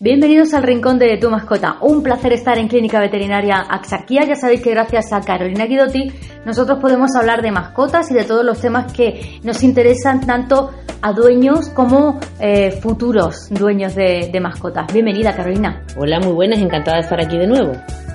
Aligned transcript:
Bienvenidos 0.00 0.52
al 0.54 0.64
Rincón 0.64 0.98
de 0.98 1.16
tu 1.18 1.30
mascota. 1.30 1.78
Un 1.80 2.02
placer 2.02 2.32
estar 2.32 2.58
en 2.58 2.66
Clínica 2.66 2.98
Veterinaria 2.98 3.58
Axarquía. 3.60 4.24
Ya 4.26 4.34
sabéis 4.34 4.60
que 4.60 4.70
gracias 4.70 5.12
a 5.12 5.20
Carolina 5.20 5.66
Guidotti 5.66 6.10
nosotros 6.44 6.80
podemos 6.80 7.14
hablar 7.14 7.42
de 7.42 7.52
mascotas 7.52 8.10
y 8.10 8.14
de 8.14 8.24
todos 8.24 8.44
los 8.44 8.60
temas 8.60 8.92
que 8.92 9.38
nos 9.44 9.62
interesan 9.62 10.20
tanto 10.26 10.72
a 11.00 11.12
dueños 11.12 11.68
como 11.68 12.18
eh, 12.40 12.72
futuros 12.72 13.46
dueños 13.50 13.94
de, 13.94 14.30
de 14.32 14.40
mascotas. 14.40 14.92
Bienvenida 14.92 15.36
Carolina. 15.36 15.84
Hola, 15.96 16.18
muy 16.18 16.32
buenas, 16.32 16.58
encantada 16.58 16.96
de 16.96 17.02
estar 17.04 17.20
aquí 17.20 17.38
de 17.38 17.46
nuevo. 17.46 17.74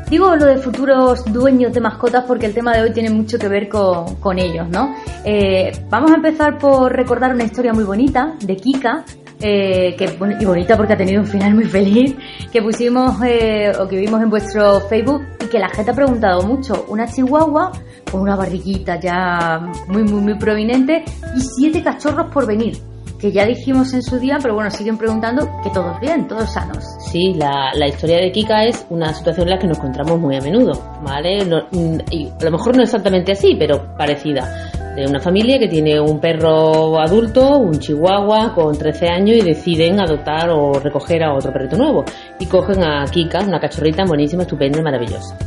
Digo 0.10 0.36
lo 0.36 0.48
de 0.48 0.58
futuros 0.58 1.24
dueños 1.32 1.72
de 1.72 1.80
mascotas 1.80 2.26
porque 2.28 2.48
el 2.48 2.54
tema 2.54 2.74
de 2.74 2.82
hoy 2.82 2.92
tiene 2.92 3.10
mucho 3.10 3.40
que 3.40 3.48
ver 3.48 3.70
con, 3.70 4.16
con 4.16 4.38
ellos, 4.38 4.68
¿no? 4.68 4.96
Eh, 5.24 5.72
vamos 5.90 6.12
a 6.12 6.16
empezar 6.16 6.58
por 6.58 6.92
recordar 6.92 7.34
una 7.34 7.46
historia 7.46 7.72
muy 7.72 7.86
bonita 7.86 8.36
de 8.42 8.58
Kika, 8.58 9.06
eh, 9.42 9.96
que, 9.98 10.18
y 10.40 10.46
bonita 10.46 10.76
porque 10.78 10.94
ha 10.94 10.98
tenido 10.98 11.22
un 11.22 11.28
final 11.28 11.56
muy 11.56 11.66
feliz, 11.66 12.16
que 12.52 12.62
pusimos 12.62 13.16
eh, 13.26 13.72
o 13.80 13.88
que 13.88 13.98
vimos 13.98 14.22
en 14.22 14.30
vuestro 14.30 14.80
Facebook 14.82 15.24
y 15.44 15.48
que 15.48 15.60
la 15.60 15.70
gente 15.70 15.92
ha 15.92 15.96
preguntado 15.96 16.42
mucho. 16.44 16.86
Una 16.90 17.08
chihuahua 17.08 17.72
con 18.12 18.22
una 18.22 18.36
barriguita 18.36 19.00
ya 19.00 19.60
muy, 19.88 20.04
muy, 20.04 20.22
muy 20.22 20.36
prominente 20.38 21.04
y 21.36 21.40
siete 21.42 21.84
cachorros 21.84 22.28
por 22.34 22.46
venir 22.48 22.78
que 23.20 23.34
ya 23.34 23.46
dijimos 23.46 23.94
en 23.94 24.02
su 24.02 24.18
día, 24.18 24.38
pero 24.42 24.54
bueno, 24.54 24.72
siguen 24.72 24.98
preguntando 24.98 25.46
que 25.62 25.70
todos 25.72 26.00
bien, 26.00 26.26
todos 26.26 26.54
sanos. 26.54 26.86
Sí, 27.12 27.34
la, 27.34 27.70
la 27.76 27.90
historia 27.90 28.16
de 28.16 28.32
Kika 28.32 28.64
es 28.64 28.86
una 28.90 29.14
situación 29.14 29.48
en 29.50 29.56
la 29.56 29.60
que 29.60 29.68
nos 29.68 29.78
encontramos 29.78 30.18
muy 30.22 30.38
a 30.38 30.40
menudo, 30.42 30.72
¿vale? 31.04 31.44
No- 31.46 31.64
mm, 31.70 31.98
y 32.12 32.30
a 32.30 32.46
lo 32.46 32.52
mejor 32.52 32.78
no 32.78 32.84
exactamente 32.84 33.34
así, 33.34 33.56
pero 33.60 33.94
parecida. 33.98 34.69
De 34.96 35.06
una 35.06 35.20
familia 35.20 35.58
que 35.60 35.68
tiene 35.68 36.00
un 36.00 36.20
perro 36.20 37.00
adulto, 37.00 37.58
un 37.58 37.80
chihuahua 37.80 38.54
con 38.54 38.78
13 38.78 39.08
años 39.08 39.38
y 39.38 39.42
deciden 39.42 40.00
adoptar 40.00 40.50
o 40.50 40.74
recoger 40.74 41.24
a 41.24 41.34
otro 41.34 41.54
perrito 41.54 41.78
nuevo. 41.78 42.04
Y 42.40 42.48
cogen 42.48 42.84
a 42.84 43.06
Kika, 43.06 43.46
una 43.46 43.60
cachorrita 43.60 44.04
buenísima, 44.06 44.44
estupenda 44.44 44.80
y 44.80 44.84
maravillosa. 44.84 45.38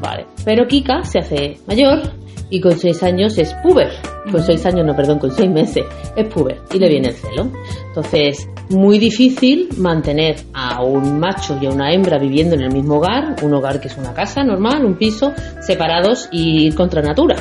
Vale. 0.00 0.26
Pero 0.44 0.66
Kika 0.66 1.02
se 1.04 1.18
hace 1.18 1.58
mayor 1.66 2.00
y 2.48 2.60
con 2.60 2.78
6 2.78 3.02
años 3.02 3.36
es 3.38 3.54
puber. 3.62 3.90
Con 4.30 4.42
6 4.42 4.66
años, 4.66 4.86
no, 4.86 4.94
perdón, 4.94 5.18
con 5.18 5.30
6 5.30 5.50
meses 5.50 5.84
es 6.16 6.28
puber 6.28 6.60
y 6.72 6.78
le 6.78 6.88
viene 6.88 7.08
el 7.08 7.14
celo. 7.14 7.50
Entonces, 7.88 8.48
muy 8.70 8.98
difícil 8.98 9.68
mantener 9.78 10.36
a 10.52 10.82
un 10.82 11.18
macho 11.18 11.58
y 11.60 11.66
a 11.66 11.70
una 11.70 11.92
hembra 11.92 12.18
viviendo 12.18 12.54
en 12.54 12.62
el 12.62 12.72
mismo 12.72 12.96
hogar, 12.96 13.36
un 13.42 13.54
hogar 13.54 13.80
que 13.80 13.88
es 13.88 13.96
una 13.96 14.12
casa 14.14 14.42
normal, 14.42 14.84
un 14.84 14.96
piso, 14.96 15.32
separados 15.60 16.28
y 16.30 16.72
contra 16.72 17.02
natura. 17.02 17.36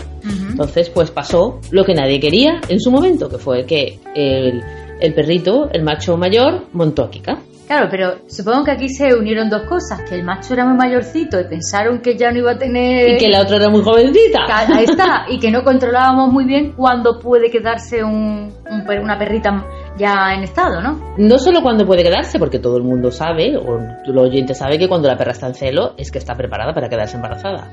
Entonces, 0.55 0.89
pues 0.89 1.11
pasó 1.11 1.59
lo 1.71 1.83
que 1.83 1.93
nadie 1.93 2.17
quería 2.17 2.61
en 2.69 2.79
su 2.79 2.89
momento, 2.89 3.27
que 3.27 3.37
fue 3.37 3.65
que 3.65 3.99
el, 4.15 4.63
el 5.01 5.13
perrito, 5.13 5.69
el 5.69 5.83
macho 5.83 6.15
mayor, 6.15 6.67
montó 6.71 7.03
a 7.03 7.09
Kika. 7.09 7.39
Claro, 7.67 7.87
pero 7.91 8.19
supongo 8.27 8.63
que 8.63 8.71
aquí 8.71 8.87
se 8.87 9.13
unieron 9.13 9.49
dos 9.49 9.63
cosas, 9.63 10.03
que 10.07 10.15
el 10.15 10.23
macho 10.23 10.53
era 10.53 10.65
muy 10.65 10.77
mayorcito 10.77 11.41
y 11.41 11.43
pensaron 11.43 11.99
que 11.99 12.15
ya 12.15 12.31
no 12.31 12.37
iba 12.37 12.51
a 12.51 12.57
tener... 12.57 13.15
Y 13.15 13.17
que 13.17 13.27
la 13.27 13.41
otra 13.41 13.57
era 13.57 13.67
muy 13.67 13.81
jovencita. 13.81 14.45
Ahí 14.47 14.85
está, 14.85 15.25
y 15.27 15.39
que 15.39 15.51
no 15.51 15.61
controlábamos 15.65 16.31
muy 16.31 16.45
bien 16.45 16.71
cuándo 16.71 17.19
puede 17.19 17.51
quedarse 17.51 18.01
un, 18.01 18.53
un 18.71 18.99
una 19.01 19.19
perrita 19.19 19.65
ya 19.97 20.33
en 20.35 20.43
estado, 20.43 20.81
¿no? 20.81 21.13
No 21.17 21.37
solo 21.37 21.61
cuando 21.61 21.85
puede 21.85 22.03
quedarse, 22.03 22.37
porque 22.39 22.59
todo 22.59 22.77
el 22.77 22.83
mundo 22.83 23.11
sabe, 23.11 23.55
o 23.57 23.79
el 24.05 24.17
oyente 24.17 24.53
sabe 24.53 24.77
que 24.77 24.87
cuando 24.87 25.07
la 25.07 25.17
perra 25.17 25.31
está 25.31 25.47
en 25.47 25.53
celo 25.55 25.93
es 25.97 26.11
que 26.11 26.17
está 26.19 26.35
preparada 26.35 26.73
para 26.73 26.89
quedarse 26.89 27.15
embarazada. 27.15 27.69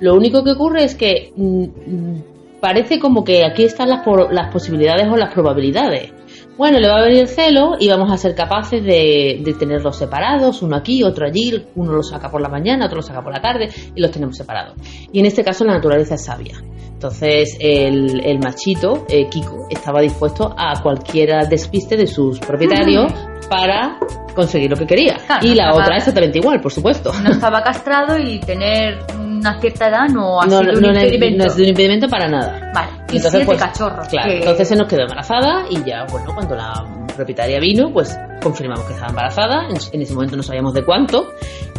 Lo 0.00 0.14
único 0.14 0.42
que 0.44 0.52
ocurre 0.52 0.84
es 0.84 0.94
que 0.94 1.32
mm, 1.36 1.62
mm, 1.64 2.22
parece 2.60 2.98
como 2.98 3.24
que 3.24 3.44
aquí 3.44 3.64
están 3.64 3.88
las, 3.90 4.04
por- 4.04 4.32
las 4.32 4.52
posibilidades 4.52 5.06
o 5.10 5.16
las 5.16 5.32
probabilidades. 5.34 6.12
Bueno, 6.56 6.78
le 6.78 6.86
va 6.88 6.98
a 6.98 7.02
venir 7.02 7.18
el 7.22 7.28
celo 7.28 7.72
y 7.80 7.88
vamos 7.88 8.12
a 8.12 8.16
ser 8.16 8.34
capaces 8.36 8.80
de, 8.84 9.40
de 9.44 9.54
tenerlos 9.58 9.96
separados, 9.96 10.62
uno 10.62 10.76
aquí, 10.76 11.02
otro 11.02 11.26
allí, 11.26 11.64
uno 11.74 11.92
lo 11.92 12.02
saca 12.04 12.30
por 12.30 12.40
la 12.40 12.48
mañana, 12.48 12.86
otro 12.86 12.96
lo 12.98 13.02
saca 13.02 13.22
por 13.22 13.32
la 13.32 13.40
tarde 13.40 13.68
y 13.94 14.00
los 14.00 14.12
tenemos 14.12 14.36
separados. 14.36 14.74
Y 15.12 15.18
en 15.18 15.26
este 15.26 15.42
caso 15.42 15.64
la 15.64 15.74
naturaleza 15.74 16.14
es 16.14 16.24
sabia. 16.24 16.54
Entonces 16.94 17.56
el, 17.60 18.24
el 18.24 18.38
machito, 18.38 19.04
eh, 19.08 19.28
Kiko, 19.28 19.66
estaba 19.68 20.00
dispuesto 20.00 20.54
a 20.56 20.80
cualquier 20.82 21.46
despiste 21.48 21.96
de 21.96 22.06
sus 22.06 22.38
propietarios 22.38 23.12
para 23.50 23.98
conseguir 24.34 24.70
lo 24.70 24.76
que 24.76 24.86
quería. 24.86 25.16
Claro, 25.26 25.46
y 25.46 25.54
la 25.54 25.64
estaba- 25.64 25.82
otra 25.84 25.96
exactamente 25.98 26.38
igual, 26.38 26.60
por 26.60 26.72
supuesto. 26.72 27.12
No 27.22 27.30
estaba 27.30 27.62
castrado 27.62 28.18
y 28.18 28.40
tener 28.40 28.98
una 29.18 29.60
cierta 29.60 29.88
edad 29.88 30.08
no 30.08 30.40
ha 30.40 30.46
No, 30.46 30.60
sido 30.60 30.72
no, 30.72 30.78
un 30.78 30.82
no, 30.84 30.88
impedimento. 30.94 31.44
no 31.44 31.50
es 31.52 31.58
un 31.58 31.64
impedimento 31.66 32.08
para 32.08 32.26
nada. 32.28 32.70
Vale, 32.74 32.88
y, 33.12 33.16
entonces, 33.16 33.30
siete 33.32 33.46
pues, 33.46 33.58
cachorros. 33.60 34.08
Claro, 34.08 34.30
que- 34.30 34.38
entonces 34.38 34.68
se 34.68 34.76
nos 34.76 34.88
quedó 34.88 35.02
embarazada 35.02 35.66
y 35.68 35.84
ya, 35.84 36.06
bueno, 36.10 36.30
cuando 36.34 36.54
la 36.56 36.72
propietaria 37.14 37.60
vino, 37.60 37.92
pues 37.92 38.18
confirmamos 38.42 38.84
que 38.86 38.94
estaba 38.94 39.10
embarazada. 39.10 39.68
En, 39.68 39.76
en 39.92 40.02
ese 40.02 40.14
momento 40.14 40.36
no 40.36 40.42
sabíamos 40.42 40.72
de 40.72 40.84
cuánto. 40.84 41.26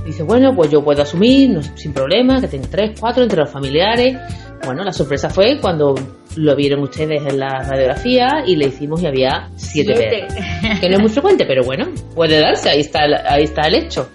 Y 0.04 0.10
dice, 0.10 0.22
bueno, 0.22 0.54
pues 0.56 0.70
yo 0.70 0.84
puedo 0.84 1.02
asumir 1.02 1.50
no- 1.50 1.62
sin 1.64 1.92
problema, 1.94 2.40
que 2.40 2.48
tengo 2.48 2.68
tres, 2.70 2.92
cuatro 3.00 3.24
entre 3.24 3.40
los 3.40 3.50
familiares. 3.50 4.16
Bueno, 4.66 4.84
la 4.84 4.92
sorpresa 4.92 5.30
fue 5.30 5.60
cuando 5.62 5.96
lo 6.36 6.56
vieron 6.56 6.82
ustedes 6.82 7.22
en 7.26 7.40
la 7.40 7.60
radiografía 7.64 8.44
y 8.46 8.56
le 8.56 8.68
hicimos 8.68 9.02
y 9.02 9.08
había 9.08 9.50
siete, 9.56 9.96
Siete. 9.96 10.28
perros. 10.28 10.80
Que 10.80 10.90
no 10.90 10.96
es 10.96 11.02
muy 11.02 11.10
frecuente, 11.10 11.46
pero 11.46 11.64
bueno, 11.64 11.86
puede 12.14 12.40
darse, 12.40 12.70
ahí 12.70 12.80
está 12.82 13.06
el, 13.06 13.14
ahí 13.14 13.44
está 13.44 13.68
el 13.68 13.76
hecho. 13.76 14.10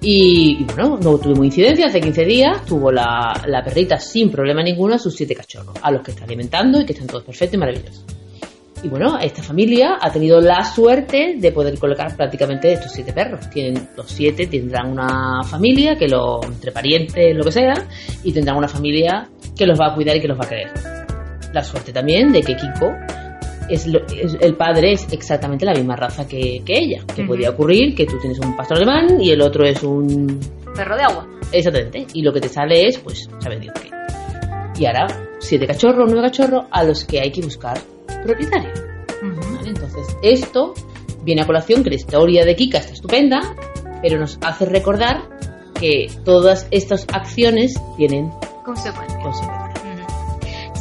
Y, 0.00 0.58
y 0.60 0.64
bueno, 0.64 0.98
no 1.02 1.16
tuvimos 1.18 1.46
incidencia, 1.46 1.86
hace 1.86 2.00
15 2.00 2.24
días 2.26 2.64
tuvo 2.66 2.92
la, 2.92 3.42
la 3.46 3.64
perrita 3.64 3.98
sin 3.98 4.30
problema 4.30 4.62
ninguno 4.62 4.94
a 4.94 4.98
sus 4.98 5.16
siete 5.16 5.34
cachorros, 5.34 5.74
a 5.80 5.90
los 5.90 6.02
que 6.02 6.10
está 6.10 6.24
alimentando 6.24 6.80
y 6.80 6.84
que 6.84 6.92
están 6.92 7.06
todos 7.08 7.24
perfectos 7.24 7.54
y 7.54 7.58
maravillosos. 7.58 8.04
Y 8.84 8.88
bueno, 8.88 9.18
esta 9.18 9.42
familia 9.42 9.96
ha 9.98 10.12
tenido 10.12 10.40
la 10.42 10.62
suerte 10.62 11.36
de 11.38 11.52
poder 11.52 11.78
colocar 11.78 12.14
prácticamente 12.14 12.70
estos 12.74 12.92
siete 12.92 13.14
perros. 13.14 13.48
Tienen 13.48 13.88
los 13.96 14.06
siete, 14.10 14.46
tendrán 14.46 14.92
una 14.92 15.42
familia 15.42 15.96
que 15.96 16.06
lo, 16.06 16.44
entre 16.44 16.70
parientes, 16.70 17.34
lo 17.34 17.42
que 17.44 17.50
sea, 17.52 17.72
y 18.22 18.30
tendrán 18.32 18.58
una 18.58 18.68
familia 18.68 19.26
que 19.56 19.66
los 19.66 19.80
va 19.80 19.86
a 19.92 19.94
cuidar 19.94 20.16
y 20.16 20.20
que 20.20 20.28
los 20.28 20.38
va 20.38 20.44
a 20.44 20.48
querer. 20.48 20.68
La 21.54 21.62
suerte 21.62 21.92
también 21.94 22.30
de 22.30 22.42
que 22.42 22.54
Kiko 22.56 22.90
es, 23.70 23.86
lo- 23.86 24.04
es- 24.06 24.36
el 24.40 24.54
padre 24.54 24.92
es 24.92 25.10
exactamente 25.12 25.64
la 25.64 25.72
misma 25.72 25.96
raza 25.96 26.28
que, 26.28 26.60
que 26.62 26.74
ella. 26.76 27.02
Que 27.14 27.22
Ujú. 27.22 27.28
podría 27.30 27.50
ocurrir 27.50 27.94
que 27.94 28.04
tú 28.04 28.18
tienes 28.20 28.38
un 28.40 28.54
pastor 28.54 28.76
alemán 28.76 29.18
y 29.18 29.30
el 29.30 29.40
otro 29.40 29.64
es 29.64 29.82
un 29.82 30.38
Perro 30.76 30.96
de 30.96 31.04
agua. 31.04 31.26
Exactamente. 31.52 32.06
Y 32.12 32.20
lo 32.22 32.32
que 32.34 32.40
te 32.40 32.48
sale 32.50 32.86
es, 32.86 32.98
pues, 32.98 33.30
sabes 33.38 33.60
Dios 33.60 33.72
qué. 33.80 33.88
Y 34.78 34.84
ahora, 34.86 35.06
siete 35.38 35.66
cachorros, 35.68 36.04
nueve 36.12 36.28
cachorros, 36.28 36.64
a 36.70 36.82
los 36.82 37.04
que 37.06 37.20
hay 37.20 37.30
que 37.30 37.40
buscar 37.40 37.78
propietario. 38.24 38.72
Entonces, 39.64 40.06
esto 40.22 40.74
viene 41.22 41.42
a 41.42 41.46
colación 41.46 41.82
que 41.82 41.90
la 41.90 41.96
historia 41.96 42.44
de 42.44 42.56
Kika 42.56 42.78
está 42.78 42.92
estupenda, 42.92 43.40
pero 44.02 44.18
nos 44.18 44.38
hace 44.42 44.66
recordar 44.66 45.22
que 45.78 46.08
todas 46.24 46.66
estas 46.70 47.06
acciones 47.12 47.74
tienen 47.96 48.30
Consecuencias. 48.64 49.22
consecuencias. 49.22 49.63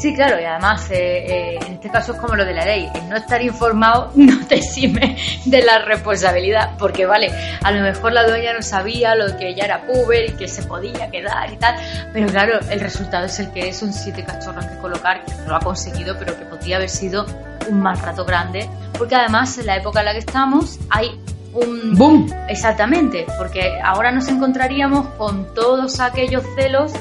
Sí, 0.04 0.14
claro, 0.14 0.38
y 0.38 0.44
además, 0.44 0.92
eh, 0.92 0.96
eh, 1.26 1.60
en 1.66 1.76
este 1.76 1.90
caso 1.90 2.12
es 2.12 2.20
como 2.20 2.36
lo 2.36 2.44
de 2.44 2.54
la 2.54 2.66
ley, 2.66 2.90
el 2.94 3.08
no 3.08 3.16
estar 3.16 3.42
informado 3.42 4.12
no 4.16 4.46
te 4.48 4.56
exime 4.56 5.16
de 5.46 5.62
la 5.62 5.80
responsabilidad, 5.80 6.72
porque 6.78 7.06
vale, 7.06 7.32
a 7.64 7.72
lo 7.72 7.82
mejor 7.82 8.12
la 8.12 8.28
dueña 8.28 8.52
no 8.52 8.62
sabía 8.62 9.16
lo 9.16 9.38
que 9.38 9.48
ella 9.48 9.64
era 9.64 9.88
puber 9.88 10.32
y 10.32 10.34
que 10.34 10.50
se 10.50 10.64
podía 10.64 11.10
quedar 11.10 11.54
y 11.54 11.56
tal, 11.56 11.78
pero 12.12 12.28
claro, 12.28 12.60
el 12.70 12.82
resultado 12.82 13.28
es 13.28 13.40
el 13.40 13.54
que 13.54 13.70
es, 13.70 13.78
son 13.78 13.94
siete 13.94 14.26
cachorros 14.26 14.66
que 14.66 14.76
colocar, 14.80 15.24
que 15.24 15.32
lo 15.48 15.56
ha 15.56 15.62
conseguido, 15.62 16.18
pero 16.20 16.38
que 16.38 16.44
podría 16.48 16.76
haber 16.76 16.90
sido 16.90 17.26
un 17.70 17.82
mal 17.82 17.98
rato 17.98 18.26
grande, 18.26 18.70
porque 18.98 19.16
además 19.16 19.58
en 19.58 19.68
la 19.68 19.78
época 19.78 20.02
en 20.02 20.06
la 20.08 20.12
que 20.12 20.20
estamos 20.20 20.80
hay 20.90 21.18
un 21.54 21.96
¡Boom! 21.96 22.30
Exactamente, 22.50 23.26
porque 23.38 23.80
ahora 23.82 24.12
nos 24.12 24.28
encontraríamos 24.28 25.08
con 25.18 25.54
todos 25.54 26.02
aquellos 26.02 26.44
celos, 26.58 26.92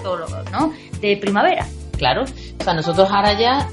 ¿no? 0.53 0.73
De 1.01 1.17
primavera. 1.17 1.67
Claro, 1.97 2.25
o 2.25 2.65
sea, 2.65 2.75
nosotros 2.75 3.09
ahora 3.11 3.39
ya 3.39 3.69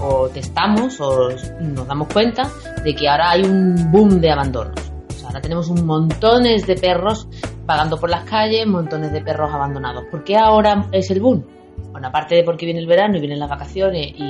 o 0.00 0.28
testamos 0.28 1.00
o 1.00 1.30
nos 1.60 1.86
damos 1.86 2.08
cuenta 2.12 2.50
de 2.84 2.94
que 2.94 3.08
ahora 3.08 3.30
hay 3.30 3.42
un 3.44 3.90
boom 3.90 4.20
de 4.20 4.30
abandonos. 4.30 4.74
O 5.08 5.12
sea, 5.12 5.28
ahora 5.28 5.40
tenemos 5.40 5.68
un 5.68 5.84
montones 5.84 6.66
de 6.66 6.76
perros 6.76 7.28
vagando 7.66 7.98
por 7.98 8.10
las 8.10 8.24
calles, 8.24 8.66
montones 8.66 9.12
de 9.12 9.20
perros 9.20 9.52
abandonados. 9.52 10.04
¿Por 10.10 10.24
qué 10.24 10.36
ahora 10.36 10.86
es 10.92 11.10
el 11.10 11.20
boom? 11.20 11.44
Bueno, 11.90 12.08
aparte 12.08 12.36
de 12.36 12.44
porque 12.44 12.64
viene 12.64 12.80
el 12.80 12.86
verano 12.86 13.16
y 13.16 13.20
vienen 13.20 13.38
las 13.38 13.50
vacaciones 13.50 14.12
y, 14.16 14.22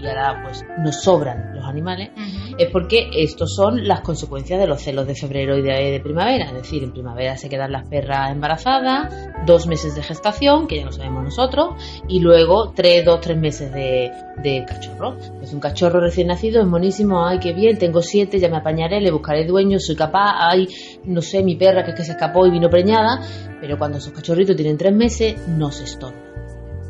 y 0.00 0.06
ahora 0.06 0.42
pues 0.44 0.64
nos 0.78 1.02
sobran 1.02 1.54
los 1.54 1.64
animales, 1.64 2.10
es 2.58 2.70
porque 2.70 3.10
estos 3.12 3.54
son 3.54 3.86
las 3.88 4.00
consecuencias 4.02 4.60
de 4.60 4.66
los 4.66 4.80
celos 4.80 5.06
de 5.06 5.14
febrero 5.14 5.56
y 5.56 5.62
de, 5.62 5.90
de 5.90 6.00
primavera. 6.00 6.46
Es 6.46 6.54
decir, 6.54 6.84
en 6.84 6.92
primavera 6.92 7.36
se 7.36 7.48
quedan 7.48 7.72
las 7.72 7.88
perras 7.88 8.30
embarazadas, 8.30 9.12
dos 9.46 9.66
meses 9.66 9.94
de 9.96 10.02
gestación, 10.02 10.66
que 10.66 10.76
ya 10.76 10.84
lo 10.84 10.92
sabemos 10.92 11.24
nosotros, 11.24 11.74
y 12.06 12.20
luego 12.20 12.72
tres, 12.74 13.04
dos, 13.04 13.20
tres 13.20 13.36
meses 13.36 13.72
de, 13.72 14.12
de 14.42 14.64
cachorro. 14.66 15.16
Es 15.42 15.52
un 15.52 15.60
cachorro 15.60 16.00
recién 16.00 16.28
nacido, 16.28 16.60
es 16.60 16.68
monísimo, 16.68 17.26
ay, 17.26 17.40
qué 17.40 17.52
bien, 17.52 17.78
tengo 17.78 18.00
siete, 18.00 18.38
ya 18.38 18.48
me 18.48 18.58
apañaré, 18.58 19.00
le 19.00 19.10
buscaré 19.10 19.44
dueño, 19.44 19.78
soy 19.80 19.96
capaz, 19.96 20.34
ay, 20.38 20.68
no 21.04 21.20
sé, 21.20 21.42
mi 21.42 21.56
perra 21.56 21.84
que 21.84 21.90
es 21.90 21.96
que 21.96 22.04
se 22.04 22.12
escapó 22.12 22.46
y 22.46 22.50
vino 22.50 22.70
preñada, 22.70 23.20
pero 23.60 23.76
cuando 23.76 23.98
esos 23.98 24.12
cachorritos 24.12 24.54
tienen 24.54 24.78
tres 24.78 24.94
meses, 24.94 25.48
no 25.48 25.72
se 25.72 25.84
estorban. 25.84 26.28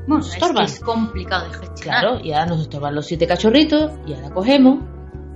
Bueno, 0.08 0.25
Nos 0.25 0.28
es, 0.28 0.34
estorban. 0.34 0.64
es 0.64 0.81
complicado 0.81 1.49
de 1.49 1.55
gestionar. 1.58 2.00
Claro, 2.00 2.20
y 2.25 2.32
ahora 2.32 2.46
nos 2.46 2.60
estorban 2.62 2.94
los 2.94 3.06
siete 3.06 3.26
cachorritos 3.26 3.93
y 4.06 4.14
ahora 4.14 4.31
cogemos 4.31 4.78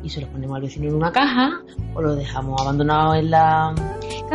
y 0.03 0.09
se 0.09 0.21
los 0.21 0.31
ponemos 0.31 0.57
al 0.57 0.63
vecino 0.63 0.89
en 0.89 0.95
una 0.97 1.13
caja 1.13 1.61
o 1.95 2.03
los 2.03 2.17
dejamos 2.17 2.61
abandonados 2.61 3.17
en 3.17 3.31
la 3.31 3.75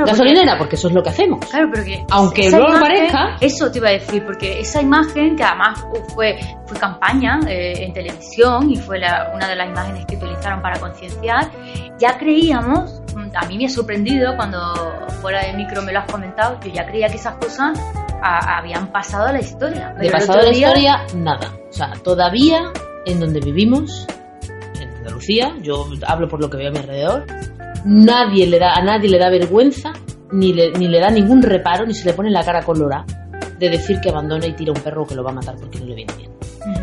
gasolinera, 0.05 0.57
porque, 0.57 0.75
eso 0.75 0.87
es 0.87 0.93
lo 0.93 1.01
que 1.01 1.09
hacemos. 1.09 1.43
Claro, 1.45 1.69
pero 1.73 1.83
que 1.83 2.05
aunque 2.11 2.51
no 2.51 2.59
lo 2.59 2.79
parezca, 2.79 3.37
eso 3.41 3.71
te 3.71 3.79
iba 3.79 3.89
a 3.89 3.93
decir, 3.93 4.23
porque 4.23 4.59
esa 4.59 4.81
imagen 4.81 5.35
que 5.35 5.43
además 5.43 5.83
fue 6.13 6.37
fue 6.67 6.77
campaña 6.77 7.39
eh, 7.47 7.83
en 7.83 7.93
televisión 7.93 8.69
y 8.71 8.77
fue 8.77 8.99
una 9.33 9.47
de 9.47 9.55
las 9.55 9.69
imágenes 9.69 10.05
que 10.05 10.15
utilizaron 10.17 10.61
para 10.61 10.79
concienciar, 10.79 11.51
ya 11.97 12.17
creíamos, 12.17 13.01
a 13.33 13.45
mí 13.47 13.57
me 13.57 13.65
ha 13.65 13.69
sorprendido 13.69 14.35
cuando 14.35 14.59
fuera 15.21 15.45
de 15.45 15.53
micro 15.53 15.81
me 15.81 15.91
lo 15.91 15.99
has 15.99 16.11
comentado, 16.11 16.59
yo 16.61 16.71
ya 16.71 16.85
creía 16.85 17.07
que 17.07 17.15
esas 17.15 17.35
cosas 17.35 17.79
habían 18.21 18.91
pasado 18.91 19.27
a 19.27 19.31
la 19.31 19.39
historia. 19.39 19.93
de 19.99 20.09
pasado 20.09 20.39
a 20.39 20.43
la 20.43 20.51
historia, 20.51 21.05
nada. 21.15 21.51
O 21.69 21.73
sea, 21.73 21.93
todavía 22.03 22.71
en 23.05 23.19
donde 23.19 23.39
vivimos, 23.39 24.05
en 24.79 24.89
Andalucía, 24.89 25.55
yo 25.61 25.87
hablo 26.05 26.27
por 26.27 26.41
lo 26.41 26.49
que 26.49 26.57
veo 26.57 26.69
a 26.69 26.71
mi 26.71 26.79
alrededor, 26.79 27.25
nadie 27.85 28.47
le 28.47 28.59
da, 28.59 28.73
a 28.73 28.81
nadie 28.81 29.09
le 29.09 29.17
da 29.17 29.29
vergüenza, 29.29 29.93
ni 30.31 30.53
le, 30.53 30.71
ni 30.71 30.87
le 30.87 30.99
da 30.99 31.09
ningún 31.09 31.41
reparo, 31.41 31.85
ni 31.85 31.93
se 31.93 32.05
le 32.05 32.13
pone 32.13 32.29
la 32.29 32.43
cara 32.43 32.63
colorada 32.63 33.05
de 33.57 33.69
decir 33.69 33.99
que 34.01 34.09
abandona 34.09 34.45
y 34.45 34.53
tira 34.53 34.71
un 34.71 34.81
perro 34.81 35.05
que 35.05 35.15
lo 35.15 35.23
va 35.23 35.31
a 35.31 35.35
matar 35.35 35.55
porque 35.55 35.79
no 35.79 35.85
le 35.85 35.95
viene 35.95 36.13
bien. 36.15 36.31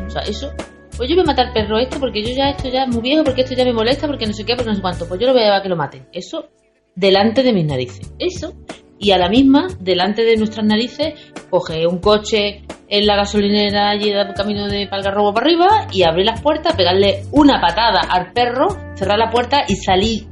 O 0.06 0.10
sea, 0.10 0.22
eso, 0.22 0.52
pues 0.96 1.08
yo 1.08 1.16
voy 1.16 1.24
a 1.24 1.26
matar 1.26 1.48
al 1.48 1.52
perro 1.52 1.78
este 1.78 1.98
porque 1.98 2.22
yo 2.22 2.34
ya 2.34 2.50
esto 2.50 2.68
ya 2.68 2.84
es 2.84 2.88
muy 2.88 3.02
viejo, 3.02 3.24
porque 3.24 3.42
esto 3.42 3.54
ya 3.54 3.64
me 3.64 3.72
molesta, 3.72 4.06
porque 4.06 4.26
no 4.26 4.32
sé 4.32 4.44
qué, 4.44 4.54
porque 4.54 4.70
no 4.70 4.76
sé 4.76 4.82
cuánto. 4.82 5.06
Pues 5.08 5.20
yo 5.20 5.26
lo 5.26 5.32
voy 5.32 5.42
a 5.42 5.44
llevar 5.44 5.60
a 5.60 5.62
que 5.62 5.68
lo 5.68 5.76
maten. 5.76 6.06
Eso 6.12 6.48
delante 6.94 7.42
de 7.42 7.52
mis 7.52 7.66
narices. 7.66 8.12
Eso. 8.18 8.54
Y 8.98 9.10
a 9.10 9.18
la 9.18 9.28
misma, 9.28 9.66
delante 9.80 10.22
de 10.22 10.36
nuestras 10.36 10.64
narices, 10.64 11.14
coge 11.50 11.86
un 11.86 11.98
coche 11.98 12.62
en 12.88 13.06
la 13.06 13.16
gasolinera 13.16 13.90
allí 13.90 14.10
de 14.10 14.32
camino 14.34 14.68
de 14.68 14.86
Palgarrobo 14.86 15.34
para 15.34 15.46
arriba 15.46 15.88
y 15.92 16.04
abrir 16.04 16.26
las 16.26 16.40
puertas, 16.40 16.74
pegarle 16.76 17.24
una 17.32 17.60
patada 17.60 18.00
al 18.08 18.32
perro, 18.32 18.68
cerrar 18.94 19.18
la 19.18 19.30
puerta 19.30 19.64
y 19.66 19.76
salir, 19.76 20.28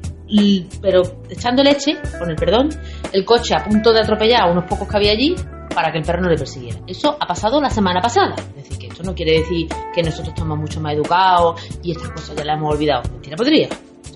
pero 0.81 1.03
echando 1.29 1.63
leche, 1.63 1.99
con 2.19 2.31
el 2.31 2.37
perdón, 2.37 2.69
el 3.13 3.25
coche 3.25 3.55
a 3.55 3.65
punto 3.65 3.93
de 3.93 4.01
atropellar 4.01 4.43
a 4.43 4.51
unos 4.51 4.65
pocos 4.65 4.89
que 4.89 4.97
había 4.97 5.13
allí 5.13 5.35
para 5.75 5.93
que 5.93 5.99
el 5.99 6.05
perro 6.05 6.23
no 6.23 6.29
le 6.29 6.37
persiguiera. 6.37 6.79
Eso 6.87 7.17
ha 7.19 7.27
pasado 7.27 7.61
la 7.61 7.71
semana 7.71 8.01
pasada. 8.01 8.35
Es 8.37 8.55
decir, 8.55 8.79
que 8.79 8.87
esto 8.89 9.03
no 9.03 9.15
quiere 9.15 9.41
decir 9.41 9.69
que 9.95 10.03
nosotros 10.03 10.29
estamos 10.29 10.59
mucho 10.59 10.81
más 10.81 10.95
educados 10.95 11.61
y 11.83 11.93
estas 11.93 12.11
cosas 12.11 12.37
ya 12.37 12.45
las 12.45 12.57
hemos 12.57 12.75
olvidado. 12.75 13.03
Mentira 13.11 13.37
podría. 13.37 13.69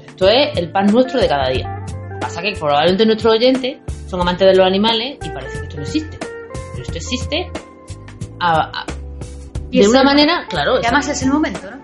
Esto 0.06 0.28
es 0.28 0.56
el 0.58 0.70
pan 0.70 0.86
nuestro 0.86 1.20
de 1.20 1.28
cada 1.28 1.48
día. 1.48 1.84
Pasa 2.20 2.40
que 2.40 2.52
probablemente 2.58 3.04
nuestros 3.06 3.34
oyentes 3.34 3.78
son 4.08 4.20
amantes 4.20 4.46
de 4.46 4.54
los 4.54 4.66
animales 4.66 5.18
y 5.22 5.30
parece 5.30 5.58
que 5.58 5.64
esto 5.64 5.76
no 5.76 5.82
existe. 5.82 6.18
Pero 6.18 6.82
esto 6.82 6.96
existe 6.96 7.50
de 9.70 9.88
una 9.88 10.02
manera, 10.02 10.46
claro. 10.48 10.76
Y 10.80 10.84
además 10.84 11.08
es 11.08 11.22
el 11.22 11.32
momento, 11.32 11.70
¿no? 11.70 11.75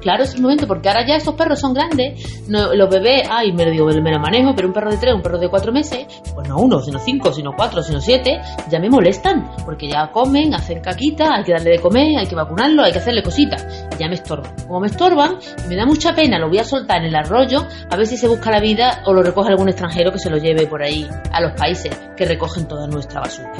Claro, 0.00 0.24
es 0.24 0.34
el 0.34 0.42
momento, 0.42 0.66
porque 0.66 0.88
ahora 0.88 1.06
ya 1.06 1.16
estos 1.16 1.34
perros 1.34 1.60
son 1.60 1.74
grandes, 1.74 2.46
los 2.48 2.88
bebés, 2.88 3.28
ay, 3.30 3.52
me 3.52 3.64
lo 3.64 3.70
digo, 3.70 3.86
me 3.86 4.12
lo 4.12 4.20
manejo, 4.20 4.54
pero 4.54 4.68
un 4.68 4.74
perro 4.74 4.90
de 4.90 4.98
tres, 4.98 5.14
un 5.14 5.22
perro 5.22 5.38
de 5.38 5.48
cuatro 5.48 5.72
meses, 5.72 6.06
pues 6.34 6.48
no 6.48 6.58
uno, 6.58 6.80
sino 6.80 6.98
cinco, 6.98 7.32
sino 7.32 7.52
cuatro, 7.56 7.82
sino 7.82 8.00
siete, 8.00 8.40
ya 8.70 8.78
me 8.78 8.88
molestan, 8.88 9.50
porque 9.64 9.88
ya 9.88 10.10
comen, 10.12 10.54
hacen 10.54 10.80
caquita, 10.80 11.34
hay 11.34 11.44
que 11.44 11.52
darle 11.52 11.70
de 11.70 11.78
comer, 11.80 12.18
hay 12.18 12.26
que 12.26 12.34
vacunarlo, 12.34 12.84
hay 12.84 12.92
que 12.92 12.98
hacerle 12.98 13.22
cositas, 13.22 13.88
y 13.94 13.98
ya 13.98 14.08
me 14.08 14.14
estorban. 14.14 14.54
Como 14.66 14.80
me 14.80 14.86
estorban, 14.88 15.38
me 15.68 15.76
da 15.76 15.86
mucha 15.86 16.14
pena, 16.14 16.38
lo 16.38 16.48
voy 16.48 16.58
a 16.58 16.64
soltar 16.64 16.98
en 16.98 17.06
el 17.06 17.16
arroyo, 17.16 17.66
a 17.90 17.96
ver 17.96 18.06
si 18.06 18.16
se 18.16 18.28
busca 18.28 18.50
la 18.50 18.60
vida 18.60 19.02
o 19.06 19.12
lo 19.12 19.22
recoge 19.22 19.50
algún 19.50 19.68
extranjero 19.68 20.12
que 20.12 20.18
se 20.18 20.30
lo 20.30 20.36
lleve 20.36 20.66
por 20.66 20.82
ahí 20.82 21.06
a 21.32 21.40
los 21.40 21.52
países 21.58 21.98
que 22.16 22.24
recogen 22.24 22.68
toda 22.68 22.86
nuestra 22.86 23.20
basura. 23.20 23.52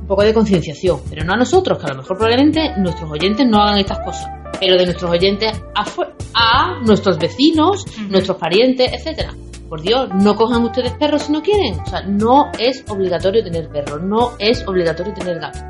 Un 0.00 0.06
poco 0.06 0.22
de 0.22 0.32
concienciación, 0.32 1.00
pero 1.10 1.22
no 1.22 1.34
a 1.34 1.36
nosotros, 1.36 1.78
que 1.78 1.84
a 1.84 1.90
lo 1.90 1.96
mejor 1.96 2.16
probablemente 2.16 2.72
nuestros 2.78 3.10
oyentes 3.10 3.46
no 3.46 3.58
hagan 3.60 3.78
estas 3.78 3.98
cosas 3.98 4.37
pero 4.60 4.76
de 4.76 4.84
nuestros 4.84 5.10
oyentes 5.10 5.60
a, 5.74 5.84
a 6.34 6.80
nuestros 6.80 7.18
vecinos, 7.18 7.84
nuestros 8.08 8.36
parientes, 8.36 8.92
etcétera. 8.92 9.34
Por 9.68 9.82
Dios, 9.82 10.08
no 10.22 10.34
cojan 10.34 10.64
ustedes 10.64 10.92
perros 10.92 11.24
si 11.24 11.32
no 11.32 11.42
quieren. 11.42 11.78
O 11.80 11.86
sea, 11.86 12.02
no 12.02 12.50
es 12.58 12.84
obligatorio 12.88 13.44
tener 13.44 13.68
perros, 13.68 14.02
no 14.02 14.32
es 14.38 14.66
obligatorio 14.66 15.12
tener 15.12 15.38
gatos. 15.38 15.62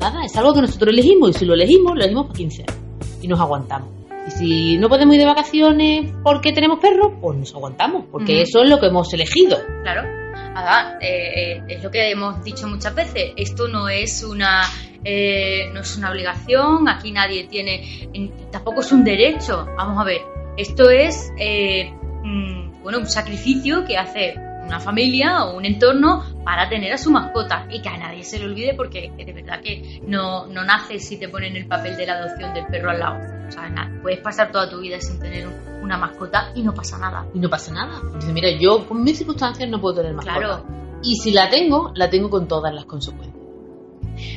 Nada, 0.00 0.24
es 0.24 0.36
algo 0.36 0.52
que 0.52 0.60
nosotros 0.60 0.92
elegimos 0.92 1.30
y 1.30 1.32
si 1.32 1.44
lo 1.46 1.54
elegimos, 1.54 1.94
lo 1.94 2.00
elegimos 2.00 2.26
por 2.26 2.36
15 2.36 2.62
años 2.62 2.86
y 3.22 3.28
nos 3.28 3.40
aguantamos. 3.40 3.88
Y 4.26 4.30
si 4.30 4.78
no 4.78 4.88
podemos 4.88 5.14
ir 5.14 5.20
de 5.20 5.26
vacaciones 5.26 6.12
porque 6.22 6.52
tenemos 6.52 6.78
perros, 6.80 7.12
pues 7.20 7.38
nos 7.38 7.54
aguantamos, 7.54 8.04
porque 8.10 8.42
eso 8.42 8.62
es 8.62 8.68
lo 8.68 8.78
que 8.78 8.86
hemos 8.86 9.12
elegido. 9.14 9.56
Claro. 9.82 10.15
Nada, 10.56 10.96
eh, 11.02 11.58
eh, 11.58 11.62
es 11.68 11.82
lo 11.82 11.90
que 11.90 12.10
hemos 12.10 12.42
dicho 12.42 12.66
muchas 12.66 12.94
veces. 12.94 13.34
Esto 13.36 13.68
no 13.68 13.90
es 13.90 14.22
una 14.22 14.62
eh, 15.04 15.68
no 15.74 15.80
es 15.80 15.98
una 15.98 16.10
obligación, 16.10 16.88
aquí 16.88 17.12
nadie 17.12 17.44
tiene, 17.44 18.08
tampoco 18.50 18.80
es 18.80 18.90
un 18.90 19.04
derecho. 19.04 19.66
Vamos 19.76 20.00
a 20.00 20.04
ver, 20.04 20.22
esto 20.56 20.88
es 20.88 21.30
eh, 21.38 21.92
mm, 22.22 22.82
bueno, 22.82 23.00
un 23.00 23.06
sacrificio 23.06 23.84
que 23.84 23.98
hace 23.98 24.34
una 24.64 24.80
familia 24.80 25.44
o 25.44 25.58
un 25.58 25.66
entorno 25.66 26.24
para 26.42 26.70
tener 26.70 26.90
a 26.90 26.96
su 26.96 27.10
mascota 27.10 27.66
y 27.70 27.82
que 27.82 27.90
a 27.90 27.98
nadie 27.98 28.24
se 28.24 28.38
le 28.38 28.46
olvide 28.46 28.72
porque 28.72 29.12
de 29.14 29.32
verdad 29.34 29.60
que 29.60 30.00
no, 30.06 30.46
no 30.46 30.64
nace 30.64 30.98
si 31.00 31.18
te 31.18 31.28
ponen 31.28 31.54
el 31.54 31.66
papel 31.66 31.98
de 31.98 32.06
la 32.06 32.14
adopción 32.14 32.54
del 32.54 32.64
perro 32.64 32.92
al 32.92 32.98
lado. 32.98 33.35
O 33.48 33.50
sea, 33.50 33.90
puedes 34.02 34.20
pasar 34.20 34.50
toda 34.50 34.68
tu 34.68 34.80
vida 34.80 35.00
sin 35.00 35.18
tener 35.18 35.48
una 35.82 35.96
mascota 35.96 36.50
y 36.54 36.62
no 36.62 36.74
pasa 36.74 36.98
nada. 36.98 37.26
Y 37.34 37.38
no 37.38 37.48
pasa 37.48 37.72
nada. 37.72 38.00
Dice, 38.14 38.32
mira, 38.32 38.48
yo 38.58 38.86
con 38.86 39.02
mis 39.02 39.18
circunstancias 39.18 39.68
no 39.68 39.80
puedo 39.80 39.96
tener 39.96 40.14
mascota. 40.14 40.38
Claro. 40.38 40.64
Y 41.02 41.16
si 41.16 41.30
la 41.30 41.48
tengo, 41.48 41.92
la 41.94 42.10
tengo 42.10 42.30
con 42.30 42.48
todas 42.48 42.74
las 42.74 42.84
consecuencias. 42.84 43.36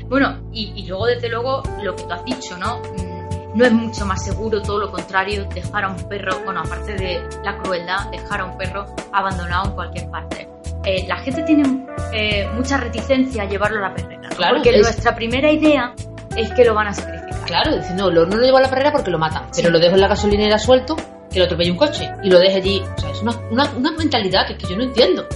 Bueno, 0.08 0.50
y, 0.52 0.86
luego, 0.88 1.06
desde 1.06 1.30
luego, 1.30 1.64
lo 1.82 1.96
que 1.96 2.04
tú 2.04 2.12
has 2.12 2.26
dicho, 2.26 2.58
¿no? 2.58 2.80
Mm, 2.80 3.58
no 3.58 3.66
es 3.66 3.72
mucho 3.72 4.06
más 4.06 4.24
seguro, 4.24 4.62
todo 4.62 4.80
lo 4.80 4.92
contrario, 4.92 5.46
dejar 5.54 5.86
a 5.86 5.90
un 5.90 6.08
perro, 6.08 6.40
bueno, 6.44 6.62
aparte 6.62 6.94
de 6.96 7.24
la 7.44 7.58
crueldad, 7.58 8.10
dejar 8.12 8.42
a 8.42 8.46
un 8.46 8.58
perro 8.58 8.86
abandonado 9.12 9.70
en 9.70 9.76
cualquier 9.76 10.10
parte. 10.10 10.48
Eh, 10.86 11.06
la 11.08 11.18
gente 11.18 11.44
tiene 11.44 11.86
eh, 12.14 12.50
mucha 12.56 12.78
reticencia 12.78 13.44
a 13.44 13.46
llevarlo 13.46 13.80
a 13.80 13.90
la 13.90 13.96
perrera, 13.96 14.30
claro, 14.30 14.56
porque 14.56 14.78
nuestra 14.78 15.16
primera 15.16 15.52
idea 15.52 15.94
es 16.36 16.52
que 16.54 16.64
lo 16.64 16.74
van 16.74 16.88
a 16.88 16.94
sacrificar. 16.94 17.19
Claro, 17.50 17.76
dice, 17.76 17.94
no, 17.96 18.10
no 18.10 18.26
lo 18.26 18.44
llevo 18.44 18.58
a 18.58 18.62
la 18.62 18.70
perrera 18.70 18.92
porque 18.92 19.12
lo 19.12 19.18
matan, 19.18 19.50
pero 19.56 19.70
lo 19.70 19.80
dejo 19.80 19.96
en 19.96 20.02
la 20.02 20.08
gasolinera 20.08 20.58
suelto, 20.58 20.96
que 21.32 21.40
lo 21.40 21.46
atropelle 21.46 21.72
un 21.72 21.78
coche 21.78 22.10
y 22.24 22.30
lo 22.30 22.40
deje 22.40 22.58
allí. 22.58 22.82
O 22.96 23.00
sea, 23.00 23.10
es 23.10 23.22
una, 23.22 23.32
una, 23.52 23.72
una 23.76 23.92
mentalidad 23.92 24.48
que, 24.48 24.56
que 24.56 24.68
yo 24.68 24.78
no 24.78 24.84
entiendo 24.84 25.28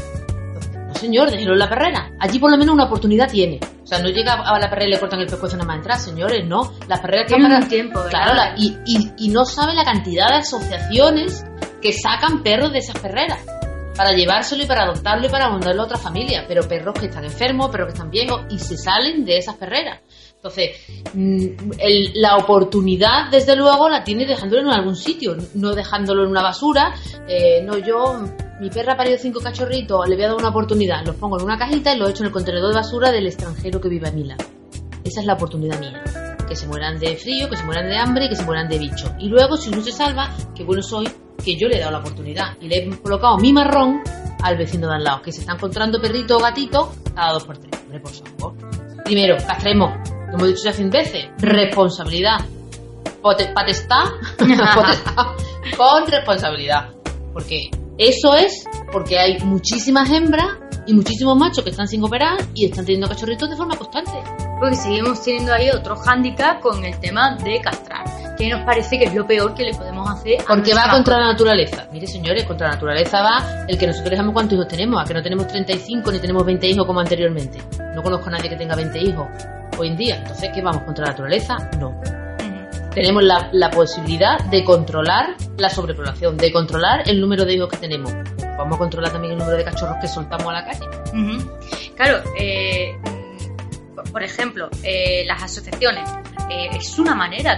señor, 1.04 1.30
déjelo 1.30 1.54
en 1.54 1.60
la 1.60 1.69
perrera. 1.69 2.12
Allí 2.19 2.39
por 2.39 2.50
lo 2.50 2.57
menos 2.57 2.74
una 2.74 2.86
oportunidad 2.86 3.30
tiene. 3.30 3.60
O 3.83 3.86
sea, 3.86 4.00
no 4.00 4.07
llega 4.07 4.33
a 4.33 4.60
la 4.60 4.69
perrera 4.69 4.88
y 4.88 4.92
le 4.92 5.00
cortan 5.00 5.19
el 5.19 5.27
pescuezo 5.27 5.57
nada 5.57 5.68
más 5.68 5.77
entrar, 5.77 6.00
señores, 6.00 6.45
no. 6.48 6.74
Las 6.88 7.01
perreras 7.01 7.27
tienen 7.27 7.51
para... 7.51 7.68
tiempo, 7.68 8.00
Claro, 8.10 8.56
y, 8.57 8.77
y, 9.18 9.27
no 9.30 9.44
sabe 9.44 9.74
la 9.74 9.83
cantidad 9.83 10.30
de 10.30 10.36
asociaciones 10.36 11.45
que 11.81 11.92
sacan 11.92 12.42
perros 12.42 12.71
de 12.71 12.80
esas 12.80 12.98
perreras 13.00 13.39
para 13.98 14.13
llevárselo 14.13 14.63
y 14.63 14.65
para 14.65 14.83
adoptarlo 14.83 15.27
y 15.27 15.30
para 15.30 15.50
mandarlo 15.50 15.81
a 15.81 15.86
otra 15.86 15.98
familia. 15.98 16.45
Pero 16.48 16.68
perros 16.68 16.98
que 16.98 17.08
están 17.08 17.25
enfermos, 17.25 17.70
perros 17.70 17.88
que 17.88 17.93
están 17.93 18.10
viejos 18.10 18.46
y 18.50 18.58
se 18.60 18.77
salen 18.77 19.25
de 19.25 19.38
esas 19.38 19.55
perreras. 19.55 20.00
Entonces, 20.44 20.72
mm, 21.14 21.72
la 22.16 22.36
oportunidad, 22.36 23.32
desde 23.32 23.56
luego, 23.56 23.88
la 23.88 24.04
tiene 24.04 24.26
dejándolo 24.26 24.64
en 24.64 24.68
algún 24.68 24.98
sitio, 24.98 25.38
no 25.54 25.74
dejándolo 25.74 26.24
en 26.24 26.32
una 26.32 26.42
basura. 26.42 26.94
Eh, 27.30 27.64
no, 27.64 27.78
yo 27.78 28.26
mi 28.60 28.70
perra 28.70 28.94
ha 28.94 28.98
parido 28.98 29.18
cinco 29.18 29.40
cachorritos, 29.40 30.06
le 30.10 30.16
voy 30.16 30.26
a 30.26 30.28
dar 30.28 30.36
una 30.36 30.50
oportunidad, 30.50 31.06
los 31.06 31.16
pongo 31.16 31.38
en 31.40 31.46
una 31.46 31.58
cajita 31.58 31.96
y 31.96 31.98
los 31.98 32.10
echo 32.10 32.24
en 32.24 32.28
el 32.28 32.34
contenedor 32.34 32.74
de 32.74 32.76
basura 32.76 33.10
del 33.10 33.26
extranjero 33.26 33.80
que 33.80 33.88
vive 33.88 34.10
a 34.10 34.12
mi 34.12 34.26
lado. 34.26 34.44
Esa 35.06 35.22
es 35.22 35.26
la 35.26 35.36
oportunidad 35.36 35.80
mía. 35.80 36.04
Que 36.46 36.58
se 36.58 36.68
mueran 36.68 37.00
de 37.00 37.16
frío, 37.16 37.50
que 37.50 37.56
se 37.56 37.64
mueran 37.64 37.86
de 37.86 37.98
hambre 37.98 38.26
y 38.26 38.30
que 38.30 38.36
se 38.36 38.44
mueran 38.44 38.68
de 38.68 38.80
bicho. 38.80 39.16
Y 39.20 39.30
luego, 39.30 39.56
si 39.56 39.70
uno 39.70 39.82
se 39.82 39.94
salva, 39.94 40.30
que 40.54 40.66
bueno 40.66 40.82
soy, 40.82 41.08
que 41.42 41.56
yo 41.56 41.70
le 41.70 41.78
he 41.78 41.80
dado 41.80 41.94
la 41.94 42.00
oportunidad. 42.00 42.58
Y 42.60 42.68
le 42.68 42.80
he 42.80 43.00
colocado 43.00 43.38
mi 43.38 43.54
marrón 43.54 44.02
al 44.42 44.58
vecino 44.58 44.90
de 44.90 44.96
al 44.96 45.04
lado, 45.06 45.22
que 45.22 45.32
se 45.32 45.40
está 45.40 45.54
encontrando 45.54 46.02
perrito 46.02 46.36
o 46.36 46.42
gatito 46.42 46.92
cada 47.16 47.32
dos 47.32 47.46
por 47.46 47.58
tres. 47.58 47.72
Hombre, 47.82 48.02
por 48.02 48.12
favor. 48.12 48.56
Primero, 49.06 49.38
castremos. 49.38 50.12
Como 50.34 50.46
hemos 50.46 50.56
dicho 50.56 50.68
ya 50.68 50.74
cien 50.74 50.90
veces, 50.90 51.28
responsabilidad. 51.38 52.40
Potestad, 53.22 54.06
potestad 54.40 55.28
con 55.78 56.08
responsabilidad. 56.08 56.90
Porque 57.32 57.70
eso 58.00 58.36
es 58.36 58.66
porque 58.92 59.20
hay 59.20 59.38
muchísimas 59.42 60.10
hembras 60.10 60.58
y 60.88 60.96
muchísimos 60.96 61.38
machos 61.38 61.63
que 61.63 61.70
están 61.70 61.88
sin 61.88 62.04
operar 62.04 62.40
y 62.56 62.66
están 62.66 62.84
teniendo 62.84 63.08
cachorritos 63.08 63.48
de 63.48 63.56
forma 63.56 63.78
constante. 63.78 64.12
Porque 64.60 64.75
seguimos 64.75 65.22
teniendo 65.22 65.54
ahí 65.54 65.70
otro 65.70 65.96
hándicap 65.98 66.62
con 66.62 66.84
el 66.84 67.00
tema 67.00 67.36
de 67.36 67.62
castrar, 67.62 68.36
que 68.36 68.50
nos 68.50 68.66
parece 68.66 68.98
que 68.98 69.06
es 69.06 69.13
lo 69.13 69.28
peor 69.28 69.54
que 69.54 69.66
le 69.66 69.75
podemos 69.75 70.10
hacer. 70.10 70.42
A 70.42 70.46
porque 70.46 70.74
va 70.74 70.90
contra 70.90 71.20
la 71.20 71.28
naturaleza. 71.28 71.88
Mire, 71.92 72.08
señores, 72.08 72.44
contra 72.46 72.70
la 72.70 72.74
naturaleza 72.74 73.22
va 73.22 73.66
el 73.68 73.78
que 73.78 73.86
nosotros 73.86 74.10
dejamos 74.10 74.34
cuántos 74.34 74.56
hijos 74.56 74.68
tenemos, 74.68 75.00
a 75.00 75.06
que 75.06 75.13
no 75.13 75.22
tenemos 75.22 75.46
35 75.46 76.12
ni 76.12 76.18
tenemos 76.18 76.44
20 76.44 76.68
hijos 76.70 76.88
como 76.88 77.02
anteriormente. 77.02 77.62
No 77.94 78.02
conozco 78.02 78.30
a 78.30 78.32
nadie 78.32 78.50
que 78.50 78.56
tenga 78.56 78.75
20 78.75 79.00
hijos 79.00 79.28
hoy 79.77 79.89
en 79.89 79.98
día. 79.98 80.15
Entonces, 80.18 80.50
¿qué 80.53 80.62
vamos 80.62 80.84
contra 80.84 81.06
la 81.06 81.12
naturaleza? 81.12 81.58
No 81.80 82.00
tenemos 82.94 83.24
la, 83.24 83.72
posibilidad 83.72 84.39
de 84.46 84.63
controlar 84.63 85.36
la 85.58 85.70
sobrepoblación, 85.70 86.38
de 86.38 86.51
controlar 86.51 87.10
el 87.10 87.20
número 87.20 87.46
de 87.46 87.53
hijos 87.53 87.70
que 87.70 87.77
tenemos. 87.77 88.13
Vamos 88.58 88.75
a 88.75 88.77
controlar 88.77 89.12
también 89.12 89.34
el 89.34 89.39
número 89.39 89.58
de 89.58 89.63
cachorros 89.63 89.98
que 90.00 90.08
soltamos 90.08 90.48
a 90.48 90.53
la 90.53 90.65
calle. 90.65 90.86
Claro, 91.96 92.24
eh, 92.38 92.96
por 94.12 94.24
ejemplo, 94.24 94.70
eh, 94.84 95.24
las 95.25 95.42
asociaciones. 95.44 96.10
Eh, 96.50 96.70
es 96.74 97.00
una 97.00 97.15
manera, 97.15 97.58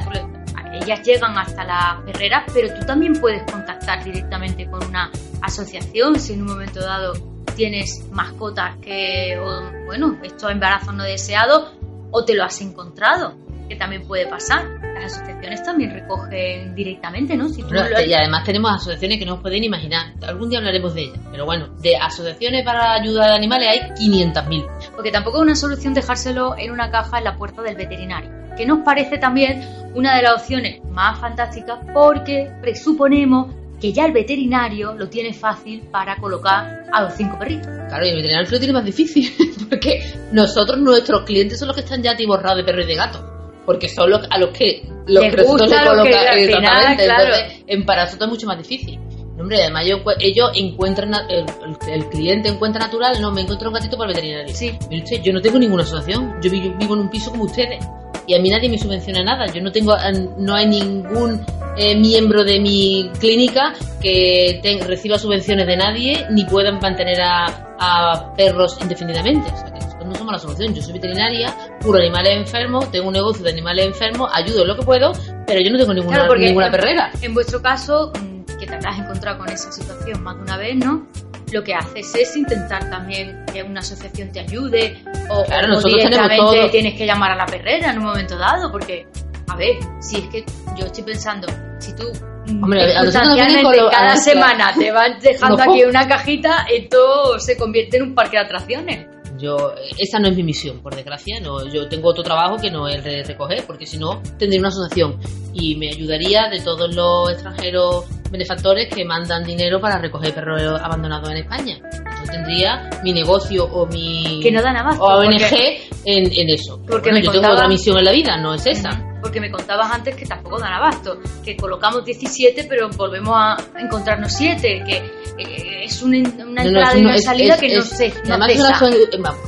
ellas 0.74 1.02
llegan 1.04 1.38
hasta 1.38 1.64
las 1.64 2.02
perreras, 2.06 2.44
pero 2.54 2.74
tú 2.74 2.86
también 2.86 3.14
puedes 3.20 3.44
contactar 3.52 4.04
directamente 4.04 4.70
con 4.70 4.86
una 4.86 5.12
asociación 5.42 6.20
si 6.20 6.34
en 6.34 6.42
un 6.42 6.48
momento 6.48 6.80
dado 6.80 7.14
tienes 7.56 8.06
mascotas 8.12 8.78
que, 8.78 9.38
o, 9.40 9.86
bueno, 9.86 10.18
estos 10.24 10.52
embarazos 10.52 10.94
no 10.94 11.04
deseados, 11.04 11.72
o 12.18 12.24
te 12.24 12.34
lo 12.34 12.44
has 12.46 12.62
encontrado, 12.62 13.34
que 13.68 13.76
también 13.76 14.08
puede 14.08 14.26
pasar. 14.28 14.64
Las 14.94 15.14
asociaciones 15.18 15.62
también 15.64 15.92
recogen 15.92 16.74
directamente, 16.74 17.36
¿no? 17.36 17.50
Si 17.50 17.62
tú 17.62 17.68
Bueno, 17.70 17.90
lo- 17.90 18.02
Y 18.02 18.14
además 18.14 18.44
tenemos 18.46 18.72
asociaciones 18.72 19.20
que 19.20 19.26
no 19.26 19.34
os 19.36 19.42
podéis 19.42 19.66
imaginar. 19.66 20.14
Algún 20.26 20.50
día 20.50 20.60
hablaremos 20.60 20.94
de 20.94 21.02
ellas. 21.04 21.20
Pero 21.32 21.46
bueno, 21.46 21.68
de 21.82 21.98
asociaciones 21.98 22.64
para 22.64 22.94
ayuda 22.94 23.28
de 23.28 23.34
animales 23.34 23.68
hay 23.68 23.80
500.000. 23.96 24.66
Porque 24.96 25.12
tampoco 25.12 25.38
es 25.38 25.44
una 25.44 25.56
solución 25.56 25.94
dejárselo 25.94 26.56
en 26.58 26.72
una 26.72 26.90
caja 26.90 27.18
en 27.18 27.26
la 27.26 27.36
puerta 27.36 27.62
del 27.62 27.76
veterinario. 27.76 28.32
Que 28.56 28.66
nos 28.66 28.80
parece 28.86 29.18
también 29.18 29.68
una 29.94 30.16
de 30.16 30.22
las 30.24 30.36
opciones 30.42 30.82
más 30.92 31.20
fantásticas 31.20 31.80
porque 31.94 32.50
presuponemos 32.62 33.54
que 33.86 33.94
ya 33.94 34.06
el 34.06 34.14
veterinario 34.14 34.94
lo 34.94 35.08
tiene 35.10 35.32
fácil 35.32 35.82
para 35.92 36.16
colocar 36.18 36.86
a 36.92 37.04
los 37.04 37.14
cinco 37.14 37.38
perritos. 37.38 37.68
Claro, 37.88 38.04
y 38.06 38.10
el 38.10 38.16
veterinario 38.16 38.50
lo 38.50 38.58
tiene 38.58 38.74
más 38.74 38.86
difícil. 38.86 39.32
Porque 39.70 40.04
nosotros, 40.32 40.80
nuestros 40.80 41.22
clientes, 41.22 41.60
son 41.60 41.68
los 41.68 41.76
que 41.78 41.84
están 41.84 42.02
ya 42.02 42.12
atiborrados 42.14 42.58
de 42.58 42.64
perro 42.64 42.82
y 42.82 42.86
de 42.88 42.96
gato. 42.96 43.24
Porque 43.66 43.88
son 43.90 44.10
los 44.10 44.22
a 44.30 44.40
los 44.40 44.50
que 44.50 44.82
los 45.08 45.24
Les 45.24 45.36
que 45.36 45.42
nosotros 45.42 45.70
gusta 45.70 45.82
le 45.84 45.98
lo 45.98 46.04
que 46.04 46.10
coloca- 46.12 46.32
al 46.32 46.40
final, 46.40 46.64
exactamente. 46.64 47.04
claro. 47.06 47.24
Entonces, 47.36 47.64
en 47.68 47.86
para 47.86 48.04
nosotros 48.06 48.28
es 48.28 48.34
mucho 48.34 48.48
más 48.48 48.58
difícil. 48.58 49.00
Hombre, 49.40 49.58
además 49.62 49.86
yo, 49.86 50.04
pues, 50.04 50.18
ellos 50.22 50.50
encuentran, 50.56 51.12
el, 51.30 52.06
cliente 52.10 52.50
encuentra 52.50 52.86
natural, 52.86 53.22
no, 53.22 53.32
me 53.32 53.42
encuentro 53.42 53.68
un 53.70 53.76
gatito 53.76 53.98
para 53.98 54.10
el 54.10 54.16
veterinario. 54.16 54.56
Sí. 54.56 54.72
Mire 54.90 55.04
usted, 55.04 55.22
yo 55.22 55.32
no 55.34 55.42
tengo 55.42 55.60
ninguna 55.60 55.84
asociación, 55.84 56.36
yo 56.42 56.50
vi- 56.50 56.74
vivo 56.80 56.94
en 56.96 57.02
un 57.02 57.10
piso 57.10 57.30
como 57.32 57.44
ustedes 57.44 57.86
y 58.26 58.34
a 58.34 58.40
mí 58.40 58.50
nadie 58.50 58.70
me 58.70 58.80
subvenciona 58.80 59.24
nada. 59.24 59.46
Yo 59.54 59.62
no 59.62 59.72
tengo, 59.72 59.94
eh, 59.96 60.28
no 60.38 60.56
hay 60.56 60.66
ningún 60.68 61.42
eh, 61.78 61.96
miembro 61.96 62.44
de 62.44 62.60
mi 62.60 63.10
clínica 63.20 63.74
que 64.02 64.60
te- 64.62 64.84
reciba 64.86 65.18
subvenciones 65.18 65.66
de 65.68 65.78
nadie 65.78 66.26
ni 66.32 66.46
puedan 66.46 66.80
mantener 66.80 67.22
a, 67.22 67.46
a 67.80 68.34
perros 68.36 68.78
indefinidamente. 68.82 69.52
O 69.52 69.58
sea, 69.58 69.66
que 69.74 69.80
nosotros 69.80 70.06
no 70.08 70.16
somos 70.16 70.34
la 70.34 70.40
solución. 70.40 70.74
Yo 70.74 70.82
soy 70.82 70.94
veterinaria, 70.94 71.56
curo 71.82 72.00
animales 72.00 72.34
enfermos, 72.38 72.92
tengo 72.92 73.08
un 73.08 73.14
negocio 73.14 73.44
de 73.44 73.52
animales 73.52 73.86
enfermos, 73.88 74.30
ayudo 74.34 74.62
en 74.62 74.68
lo 74.70 74.76
que 74.78 74.84
puedo, 74.84 75.12
pero 75.48 75.60
yo 75.62 75.72
no 75.72 75.78
tengo 75.78 75.94
ninguna, 75.94 76.18
Claro, 76.18 76.36
ninguna 76.36 76.66
en- 76.68 76.72
perrera. 76.72 77.12
En 77.22 77.34
vuestro 77.34 77.62
caso, 77.62 78.12
mm, 78.14 78.58
que 78.60 78.66
te 78.68 78.76
habrás 78.76 79.00
encontrado 79.00 79.40
con 79.40 79.50
esa 79.50 79.72
situación 79.72 80.24
más 80.24 80.36
de 80.38 80.42
una 80.44 80.58
vez, 80.58 80.76
¿no? 80.78 81.08
Lo 81.52 81.64
que 81.64 81.74
haces 81.76 82.14
es 82.16 82.36
intentar 82.36 82.90
también 82.90 83.46
que 83.54 83.62
una 83.64 83.80
asociación 83.82 84.32
te 84.32 84.40
ayude 84.40 84.98
o, 85.30 85.44
Claro, 85.46 85.66
o 85.68 85.70
nosotros 85.70 85.94
tenemos 86.04 86.10
directamente 86.28 86.38
todo. 86.62 86.70
tienes 86.72 86.94
que 86.96 87.06
llamar 87.06 87.32
a 87.32 87.36
la 87.36 87.46
perrera 87.46 87.92
en 87.92 88.00
un 88.00 88.06
momento 88.06 88.38
dado, 88.38 88.72
porque, 88.72 89.06
a 89.48 89.56
ver, 89.56 89.76
si 90.00 90.18
es 90.18 90.28
que 90.30 90.44
yo 90.76 90.88
estoy 90.88 91.04
pensando, 91.04 91.48
si 91.80 91.94
tú 91.96 92.04
mm, 92.48 92.64
Hombre, 92.64 92.96
a 92.96 93.04
nosotros 93.04 93.14
nos 93.28 93.36
circunstancialmente 93.38 93.46
vienen 93.46 93.64
con 93.66 93.78
lo- 93.78 93.88
a 93.88 93.92
cada 93.92 94.18
semana 94.18 94.74
te 94.78 94.92
van 94.92 95.20
dejando 95.22 95.64
aquí 95.64 95.84
una 95.84 96.08
cajita, 96.08 96.66
esto 96.74 97.40
se 97.40 97.58
convierte 97.58 97.98
en 97.98 98.04
un 98.04 98.16
parque 98.16 98.38
de 98.38 98.44
atracciones. 98.44 99.08
Yo, 99.38 99.74
esa 100.00 100.18
no 100.18 100.30
es 100.30 100.36
mi 100.38 100.44
misión, 100.44 100.80
por 100.82 100.96
desgracia. 100.96 101.42
No, 101.42 101.66
yo 101.68 101.90
tengo 101.90 102.08
otro 102.10 102.24
trabajo 102.24 102.56
que 102.56 102.72
no 102.72 102.88
es 102.88 102.96
el 102.96 103.04
de 103.04 103.24
recoger, 103.24 103.66
porque 103.68 103.86
si 103.86 103.98
no, 103.98 104.22
tendría 104.40 104.60
una 104.62 104.70
asociación 104.70 105.20
y 105.54 105.76
me 105.76 105.90
ayudaría 105.90 106.48
de 106.50 106.62
todos 106.62 106.96
los 106.96 107.32
extranjeros 107.32 108.06
benefactores 108.32 108.88
que 108.94 109.04
mandan 109.04 109.44
dinero 109.44 109.82
para 109.82 109.98
recoger 110.00 110.34
perros 110.34 110.80
abandonados 110.82 111.30
en 111.32 111.38
España. 111.38 111.78
Yo 112.26 112.32
tendría 112.32 112.90
mi 113.04 113.12
negocio 113.12 113.66
o 113.66 113.86
mi 113.88 114.40
Que 114.42 114.52
no 114.54 114.62
dan 114.62 114.78
abasto, 114.78 115.04
o 115.04 115.18
ONG 115.20 115.38
porque- 115.42 115.90
en, 116.06 116.32
en 116.32 116.50
eso. 116.50 116.80
porque 116.88 117.10
Bueno, 117.12 117.26
yo 117.26 117.32
tengo 117.34 117.54
otra 117.54 117.68
misión 117.68 117.98
en 117.98 118.06
la 118.06 118.12
vida, 118.14 118.38
no 118.38 118.54
es 118.54 118.66
esa. 118.66 118.90
Porque 119.26 119.42
me 119.42 119.50
contabas 119.50 119.92
antes 119.92 120.16
que 120.16 120.24
tampoco 120.28 120.60
dan 120.60 120.72
abasto, 120.74 121.18
que 121.44 121.58
colocamos 121.58 122.06
17 122.06 122.66
pero 122.70 122.90
volvemos 122.90 123.34
a 123.36 123.58
encontrarnos 123.80 124.32
7, 124.34 124.84
que 124.86 124.98
eh, 125.40 125.84
es 125.84 126.04
una, 126.04 126.20
una 126.20 126.62
No, 126.64 126.70
entrada 126.70 126.96
y 126.96 127.02
una 127.02 127.18
salida 127.18 127.56
es- 127.56 127.60
que 127.60 127.76
no 127.76 127.82
sé, 127.82 128.14
además 128.30 128.82
eh, 128.84 129.18
vamos, 129.20 129.40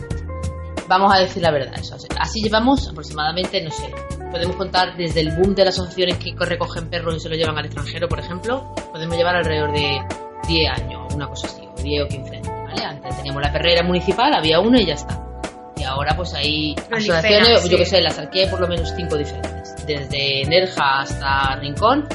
vamos 0.87 1.13
a 1.13 1.19
decir 1.19 1.43
la 1.43 1.51
verdad. 1.51 1.75
Eso. 1.79 1.95
Así 2.19 2.41
llevamos 2.41 2.87
aproximadamente, 2.89 3.61
no 3.63 3.69
sé, 3.69 3.93
podemos 4.31 4.55
contar 4.55 4.97
desde 4.97 5.19
el 5.21 5.29
boom 5.35 5.53
de 5.53 5.65
las 5.65 5.75
asociaciones 5.75 6.17
que 6.17 6.33
recogen 6.43 6.89
perros 6.89 7.15
y 7.15 7.19
se 7.19 7.29
los 7.29 7.37
llevan 7.37 7.55
al 7.59 7.65
extranjero, 7.65 8.07
por 8.09 8.19
ejemplo, 8.19 8.73
podemos 8.91 9.15
llevar 9.15 9.35
alrededor 9.35 9.73
de 9.73 10.01
10 10.47 10.71
años, 10.71 11.13
una 11.13 11.27
cosa 11.27 11.45
así, 11.45 11.61
o 11.77 11.79
10 11.83 12.03
o 12.03 12.07
15 12.07 12.35
años. 12.37 12.47
¿vale? 12.47 12.81
Antes 12.83 13.15
teníamos 13.17 13.43
la 13.43 13.53
perrera 13.53 13.83
municipal, 13.83 14.33
había 14.33 14.59
una 14.59 14.81
y 14.81 14.87
ya 14.87 14.95
está. 14.95 15.23
Ahora 15.97 16.15
pues 16.15 16.33
hay 16.35 16.75
asociaciones, 16.91 17.61
sí. 17.63 17.69
yo 17.69 17.77
que 17.77 17.85
sé, 17.85 18.01
las 18.01 18.19
aquí 18.19 18.41
hay 18.41 18.49
por 18.49 18.61
lo 18.61 18.67
menos 18.67 18.93
5 18.95 19.17
diferentes. 19.17 19.75
Desde 19.87 20.43
Nerja 20.47 20.99
hasta 20.99 21.55
Rincón, 21.59 22.07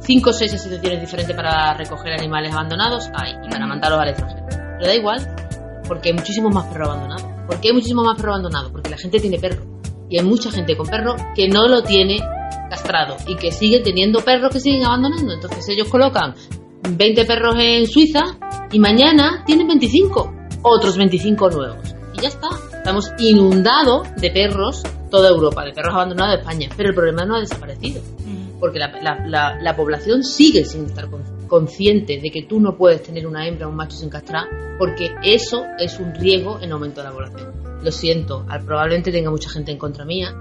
5 0.00 0.30
o 0.30 0.32
6 0.32 0.54
asociaciones 0.54 1.00
diferentes 1.00 1.36
para 1.36 1.74
recoger 1.74 2.14
animales 2.14 2.52
abandonados 2.52 3.08
hay 3.14 3.34
y 3.44 3.48
para 3.48 3.64
mandarlos 3.66 4.00
al 4.00 4.08
extranjero. 4.08 4.46
Pero 4.48 4.86
da 4.86 4.94
igual, 4.94 5.36
porque 5.86 6.08
hay 6.08 6.14
muchísimos 6.14 6.52
más 6.52 6.66
perros 6.66 6.88
abandonados. 6.88 7.22
¿Por 7.46 7.60
qué 7.60 7.68
hay 7.68 7.74
muchísimos 7.74 8.04
más 8.04 8.16
perros 8.16 8.32
abandonados? 8.32 8.72
Porque 8.72 8.90
la 8.90 8.98
gente 8.98 9.20
tiene 9.20 9.38
perro. 9.38 9.62
Y 10.10 10.18
hay 10.18 10.24
mucha 10.24 10.50
gente 10.50 10.76
con 10.76 10.86
perro 10.88 11.14
que 11.36 11.48
no 11.48 11.68
lo 11.68 11.82
tiene 11.82 12.18
castrado 12.68 13.16
y 13.26 13.36
que 13.36 13.52
sigue 13.52 13.80
teniendo 13.80 14.20
perros 14.20 14.50
que 14.52 14.58
siguen 14.58 14.84
abandonando. 14.84 15.34
Entonces 15.34 15.68
ellos 15.68 15.88
colocan 15.88 16.34
20 16.82 17.24
perros 17.24 17.54
en 17.58 17.86
Suiza 17.86 18.24
y 18.72 18.80
mañana 18.80 19.44
tienen 19.46 19.68
25, 19.68 20.34
otros 20.62 20.96
25 20.96 21.50
nuevos. 21.50 21.94
Y 22.14 22.22
ya 22.22 22.28
está. 22.28 22.48
Estamos 22.78 23.10
inundados 23.18 24.08
de 24.16 24.30
perros, 24.30 24.82
toda 25.10 25.28
Europa, 25.28 25.64
de 25.64 25.72
perros 25.72 25.94
abandonados 25.94 26.34
de 26.36 26.40
España. 26.40 26.68
Pero 26.76 26.88
el 26.90 26.94
problema 26.94 27.24
no 27.24 27.36
ha 27.36 27.40
desaparecido 27.40 28.00
Ujú. 28.00 28.58
porque 28.60 28.78
la, 28.78 28.88
la- 29.02 29.26
la- 29.26 29.58
la 29.62 29.76
población 29.76 30.22
sigue 30.24 30.64
sin 30.64 30.86
estar 30.86 31.08
con- 31.10 31.22
consciente 31.48 32.18
de 32.20 32.30
que 32.30 32.42
tú 32.42 32.60
no 32.60 32.76
puedes 32.76 33.02
tener 33.02 33.26
una 33.26 33.46
hembra 33.46 33.66
o 33.66 33.70
un 33.70 33.76
macho 33.76 33.96
sin 33.96 34.10
castrar, 34.10 34.44
porque 34.78 35.10
eso 35.22 35.64
es 35.78 35.98
un 35.98 36.14
riesgo 36.14 36.58
en 36.60 36.72
aumento 36.72 37.00
de 37.02 37.08
la 37.08 37.12
población. 37.14 37.52
Lo 37.82 37.90
siento, 37.92 38.44
al- 38.48 38.64
probablemente 38.64 39.10
tenga 39.12 39.30
mucha 39.30 39.48
gente 39.50 39.72
en 39.72 39.78
contra 39.78 40.04
mía, 40.04 40.34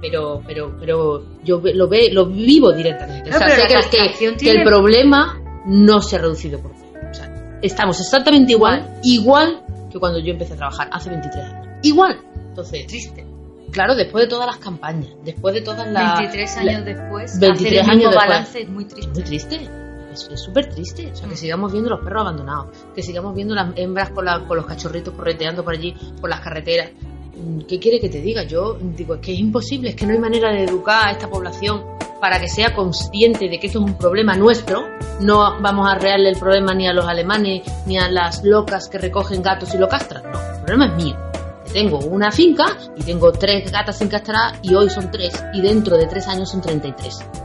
pero 0.00 0.42
pero 0.46 0.76
pero 0.78 1.22
yo 1.42 1.60
lo 1.62 1.88
ve, 1.88 2.10
lo 2.12 2.26
vivo 2.26 2.72
directamente. 2.72 3.30
Claro, 3.30 3.46
o 3.46 3.48
sea, 3.48 3.56
sé 3.56 3.62
que, 3.62 3.68
que- 3.68 3.74
castración 3.74 4.36
que 4.36 4.48
el 4.50 4.56
tiene- 4.56 4.64
problema 4.64 5.40
no 5.66 6.00
se 6.00 6.16
ha 6.16 6.18
reducido 6.20 6.60
por. 6.60 6.70
O 6.72 7.14
sea, 7.14 7.58
estamos 7.62 7.98
exactamente 8.00 8.52
igual, 8.52 8.98
igual 9.02 9.63
que 9.94 10.00
cuando 10.00 10.18
yo 10.18 10.32
empecé 10.32 10.52
a 10.54 10.56
trabajar 10.56 10.88
hace 10.92 11.08
23 11.10 11.44
años. 11.44 11.68
Igual. 11.82 12.20
Entonces, 12.48 12.86
Triste. 12.86 13.24
claro, 13.70 13.94
después 13.94 14.24
de 14.24 14.28
todas 14.28 14.46
las 14.46 14.58
campañas, 14.58 15.08
después 15.24 15.54
de 15.54 15.62
todas 15.62 15.88
las 15.90 16.18
23 16.18 16.56
la- 16.56 16.72
años 16.72 16.84
después, 16.84 17.38
23 17.40 17.72
hacer 17.80 17.84
el 17.84 17.90
años 17.90 18.10
después. 18.12 18.28
balance 18.28 18.60
es 18.62 18.68
muy 18.68 18.84
triste. 18.84 19.10
muy 19.12 19.22
triste. 19.22 19.68
Es 20.12 20.28
es 20.32 20.40
súper 20.40 20.66
triste. 20.72 21.10
O 21.12 21.16
sea, 21.16 21.26
que 21.28 21.34
Mm. 21.34 21.38
sigamos 21.38 21.72
viendo 21.72 21.90
los 21.90 22.00
perros 22.00 22.20
abandonados. 22.22 22.66
Que 22.94 23.02
sigamos 23.02 23.34
viendo 23.34 23.54
las 23.54 23.72
hembras 23.76 24.10
con, 24.10 24.24
la- 24.24 24.44
con 24.46 24.56
los 24.56 24.64
cachorritos 24.66 25.12
correteando 25.14 25.64
por 25.64 25.74
allí, 25.74 25.92
por 26.20 26.30
las 26.30 26.38
carreteras. 26.40 26.90
Mm, 27.36 27.62
¿Qué 27.62 27.80
quiere 27.80 27.98
que 27.98 28.08
te 28.08 28.20
diga? 28.20 28.44
Yo 28.44 28.78
digo, 28.80 29.14
es 29.14 29.20
que 29.20 29.32
es 29.32 29.40
imposible. 29.40 29.88
Es 29.90 29.96
que 29.96 30.06
no 30.06 30.12
hay 30.12 30.20
manera 30.20 30.52
de 30.52 30.62
educar 30.64 31.08
a 31.08 31.10
esta 31.10 31.28
población 31.28 31.82
para 32.24 32.40
que 32.40 32.48
sea 32.48 32.74
consciente 32.74 33.50
de 33.50 33.60
que 33.60 33.66
esto 33.66 33.80
es 33.80 33.84
un 33.84 33.98
problema 33.98 34.34
nuestro. 34.34 34.88
No 35.20 35.60
vamos 35.60 35.86
a 35.86 35.92
arrearle 35.92 36.30
el 36.30 36.38
problema 36.38 36.72
ni 36.72 36.88
a 36.88 36.94
los 36.94 37.04
alemanes, 37.04 37.70
ni 37.84 37.98
a 37.98 38.08
las 38.08 38.42
locas 38.42 38.88
que 38.88 38.96
recogen 38.96 39.42
gatos 39.42 39.74
y 39.74 39.76
lo 39.76 39.90
castran. 39.90 40.22
No, 40.32 40.40
el 40.40 40.62
problema 40.62 40.86
es 40.86 41.04
mío. 41.04 41.18
Tengo 41.70 41.98
una 41.98 42.32
finca 42.32 42.64
y 42.96 43.02
tengo 43.02 43.30
tres 43.30 43.70
gatas 43.70 43.98
sin 43.98 44.08
castrar 44.08 44.54
y 44.62 44.74
hoy 44.74 44.88
son 44.88 45.10
tres 45.10 45.34
y 45.52 45.60
dentro 45.60 45.98
de 45.98 46.06
tres 46.06 46.26
años 46.26 46.50
son 46.50 46.62
33. 46.62 47.43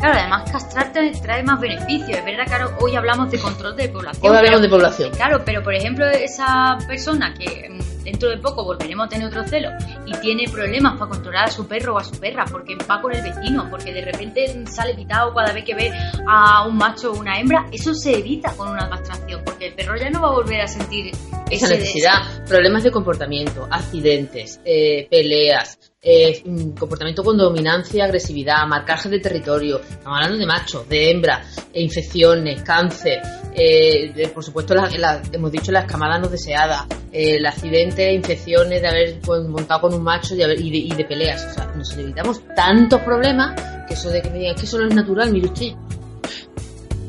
Claro, 0.00 0.18
además 0.18 0.50
castrarte 0.50 1.12
trae 1.22 1.42
más 1.42 1.60
beneficios. 1.60 2.18
Es 2.18 2.24
verdad, 2.24 2.46
claro, 2.46 2.70
hoy 2.80 2.96
hablamos 2.96 3.30
de 3.30 3.38
control 3.38 3.76
de 3.76 3.88
población. 3.90 4.22
Hoy 4.32 4.36
hablamos 4.38 4.60
pero- 4.60 4.62
de 4.62 4.68
población. 4.68 5.10
Claro, 5.12 5.42
pero 5.44 5.62
por 5.62 5.74
ejemplo, 5.74 6.06
esa 6.06 6.78
persona 6.88 7.34
que 7.34 7.68
mm, 7.68 8.04
dentro 8.04 8.30
de 8.30 8.38
poco 8.38 8.64
volveremos 8.64 9.06
a 9.06 9.08
tener 9.10 9.26
otro 9.28 9.44
celo 9.46 9.68
y 10.06 10.12
tiene 10.20 10.44
problemas 10.50 10.98
para 10.98 11.10
controlar 11.10 11.44
a 11.48 11.50
su 11.50 11.66
perro 11.68 11.94
o 11.94 11.98
a 11.98 12.04
su 12.04 12.18
perra 12.18 12.46
porque 12.50 12.76
va 12.90 13.00
con 13.02 13.14
el 13.14 13.22
vecino, 13.22 13.68
porque 13.70 13.92
de 13.92 14.00
repente 14.02 14.64
sale 14.66 14.94
pitado 14.94 15.34
cada 15.34 15.52
vez 15.52 15.64
que 15.64 15.74
ve 15.74 15.92
a 16.26 16.66
un 16.66 16.76
macho 16.78 17.12
o 17.12 17.18
una 17.18 17.38
hembra, 17.38 17.66
eso 17.70 17.92
se 17.92 18.18
evita 18.18 18.52
con 18.56 18.68
una 18.70 18.88
castración 18.88 19.42
porque 19.44 19.66
el 19.66 19.74
perro 19.74 19.96
ya 19.98 20.08
no 20.08 20.22
va 20.22 20.28
a 20.28 20.32
volver 20.32 20.62
a 20.62 20.66
sentir 20.66 21.12
esa 21.50 21.68
necesidad, 21.68 22.44
problemas 22.46 22.84
de 22.84 22.90
comportamiento, 22.90 23.68
accidentes, 23.70 24.60
eh, 24.64 25.06
peleas, 25.10 25.78
eh, 26.02 26.42
mm, 26.46 26.70
comportamiento 26.78 27.22
con 27.22 27.36
dominancia, 27.36 28.04
agresividad, 28.06 28.66
marcaje 28.66 29.10
de 29.10 29.18
territorio, 29.20 29.80
estamos 29.80 30.16
hablando 30.16 30.38
de 30.38 30.46
machos, 30.46 30.88
de 30.88 31.10
hembras, 31.10 31.58
eh, 31.74 31.82
infecciones, 31.82 32.62
cáncer, 32.62 33.20
eh, 33.54 34.10
de- 34.14 34.28
por 34.28 34.42
supuesto 34.42 34.74
la- 34.74 34.88
la- 34.96 35.20
hemos 35.30 35.52
dicho 35.52 35.70
las 35.72 35.84
camadas 35.84 36.18
no 36.22 36.28
deseadas, 36.28 36.86
eh, 37.12 37.36
el 37.36 37.44
accidente, 37.44 38.14
infecciones 38.14 38.80
de 38.80 38.88
haber 38.88 39.20
pues, 39.20 39.42
montado 39.46 39.82
con 39.82 39.94
un 39.94 40.02
macho 40.02 40.34
y, 40.34 40.42
haber- 40.42 40.58
y 40.60 40.70
de, 40.70 40.78
y 40.78 40.90
de 40.94 41.04
peleas, 41.04 41.44
o 41.50 41.54
sea, 41.54 41.66
nos 41.76 41.92
evitamos 41.98 42.40
tantos 42.56 43.00
problemas 43.02 43.60
que 43.86 43.92
eso 43.92 44.08
de 44.08 44.22
que 44.22 44.30
me 44.30 44.38
digan 44.38 44.54
que 44.54 44.62
eso 44.62 44.78
no 44.78 44.88
es 44.88 44.94
natural, 44.94 45.30
mire 45.30 45.48
usted. 45.48 45.72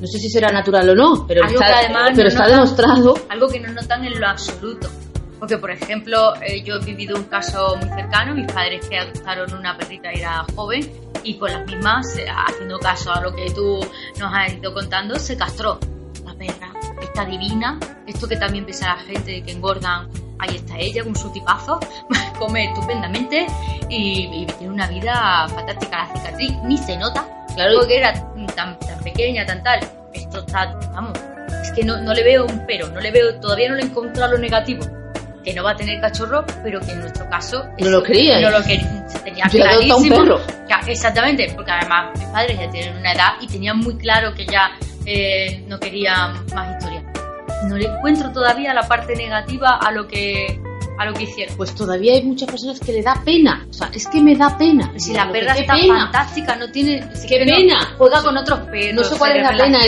No 0.01 0.07
sé 0.07 0.17
si 0.17 0.29
será 0.31 0.51
natural 0.51 0.89
o 0.89 0.95
no, 0.95 1.25
pero 1.27 1.43
Algo 1.45 1.61
está, 1.61 1.67
que 1.79 1.85
además 1.85 2.11
pero 2.15 2.23
no 2.23 2.27
está 2.29 2.43
notan- 2.43 2.49
demostrado. 2.55 3.13
Algo 3.29 3.47
que 3.47 3.59
no 3.61 3.71
notan 3.71 4.03
en 4.03 4.19
lo 4.19 4.27
absoluto. 4.27 4.89
Porque, 5.41 5.57
por 5.57 5.71
ejemplo, 5.71 6.35
eh, 6.43 6.61
yo 6.61 6.75
he 6.75 6.85
vivido 6.85 7.17
un 7.17 7.23
caso 7.23 7.75
muy 7.77 7.89
cercano, 7.89 8.35
mis 8.35 8.45
padres 8.45 8.87
que 8.87 8.99
adoptaron 8.99 9.51
una 9.55 9.75
perrita 9.75 10.11
era 10.11 10.45
joven, 10.55 10.87
y 11.23 11.33
con 11.39 11.51
las 11.51 11.65
mismas, 11.65 12.15
eh, 12.15 12.27
haciendo 12.29 12.77
caso 12.77 13.11
a 13.11 13.21
lo 13.21 13.33
que 13.33 13.49
tú 13.49 13.79
nos 14.19 14.31
has 14.31 14.53
ido 14.53 14.71
contando, 14.71 15.17
se 15.17 15.35
castró 15.35 15.79
la 16.23 16.35
perra. 16.35 16.71
Está 17.01 17.25
divina, 17.25 17.79
esto 18.05 18.27
que 18.27 18.37
también 18.37 18.67
pesa 18.67 18.95
la 18.95 18.97
gente 18.97 19.41
que 19.41 19.51
engordan, 19.51 20.09
ahí 20.37 20.57
está 20.57 20.77
ella 20.77 21.03
con 21.03 21.15
su 21.15 21.31
tipazo, 21.31 21.79
come 22.37 22.65
estupendamente 22.65 23.47
y, 23.89 24.45
tiene 24.59 24.71
una 24.71 24.87
vida 24.89 25.47
fantástica. 25.47 26.07
La 26.07 26.19
cicatriz 26.19 26.51
ni 26.65 26.77
se 26.77 26.95
nota, 26.97 27.25
Claro. 27.55 27.79
porque 27.79 27.97
era 27.97 28.13
tan, 28.55 28.77
tan 28.77 28.99
pequeña, 29.03 29.43
tan 29.43 29.63
tal. 29.63 29.79
Esto 30.13 30.41
está, 30.41 30.77
vamos, 30.93 31.17
es 31.63 31.71
que 31.71 31.83
no, 31.83 31.99
no 31.99 32.13
le 32.13 32.23
veo 32.23 32.45
un 32.45 32.63
pero, 32.67 32.89
no 32.89 33.01
le 33.01 33.09
veo, 33.09 33.39
todavía 33.39 33.69
no 33.69 33.75
le 33.75 33.81
he 33.81 33.85
encontrado 33.85 34.33
lo 34.33 34.37
negativo. 34.37 35.00
Que 35.43 35.53
no 35.53 35.63
va 35.63 35.71
a 35.71 35.75
tener 35.75 35.99
cachorro, 35.99 36.45
pero 36.63 36.79
que 36.81 36.91
en 36.91 36.99
nuestro 37.01 37.27
caso 37.29 37.63
No 37.79 37.89
lo 37.89 38.03
quería, 38.03 38.39
No 38.41 38.51
lo 38.51 38.61
quería, 38.63 39.05
se 39.07 39.19
tenía 39.19 39.47
Yo 39.47 39.63
a 39.63 39.67
un 39.79 39.85
clarísimo. 39.87 40.15
perro. 40.17 40.39
Ya, 40.69 40.79
exactamente, 40.87 41.51
porque 41.55 41.71
además 41.71 42.11
mis 42.17 42.27
padres 42.27 42.59
ya 42.59 42.69
tienen 42.69 42.97
una 42.97 43.11
edad 43.13 43.31
y 43.41 43.47
tenían 43.47 43.77
muy 43.79 43.97
claro 43.97 44.33
que 44.33 44.45
ya 44.45 44.71
eh, 45.05 45.63
no 45.67 45.79
querían 45.79 46.45
más 46.53 46.77
historia. 46.77 47.03
No 47.67 47.75
le 47.77 47.85
encuentro 47.85 48.31
todavía 48.31 48.73
la 48.73 48.87
parte 48.87 49.15
negativa 49.15 49.77
a 49.77 49.91
lo 49.91 50.07
que 50.07 50.59
a 50.99 51.05
lo 51.05 51.13
que 51.13 51.23
hicieron. 51.23 51.55
Pues 51.57 51.73
todavía 51.73 52.13
hay 52.13 52.21
muchas 52.21 52.47
personas 52.49 52.79
que 52.79 52.91
le 52.93 53.01
da 53.01 53.19
pena. 53.25 53.65
O 53.69 53.73
sea, 53.73 53.89
es 53.91 54.07
que 54.07 54.21
me 54.21 54.35
da 54.35 54.55
pena. 54.55 54.91
Si 54.97 55.13
la 55.13 55.31
perra 55.31 55.53
está 55.57 55.73
pena. 55.73 56.03
fantástica, 56.03 56.55
no 56.55 56.69
tiene. 56.71 57.15
si 57.15 57.27
¡Qué 57.27 57.39
que 57.39 57.45
no- 57.47 57.55
pena! 57.55 57.95
juega 57.97 58.21
con 58.21 58.37
otros 58.37 58.59
perros. 58.69 58.93
No 58.93 59.03
sé 59.03 59.17
cuál 59.17 59.37
es 59.37 59.41
la 59.43 59.57
pena. 59.57 59.79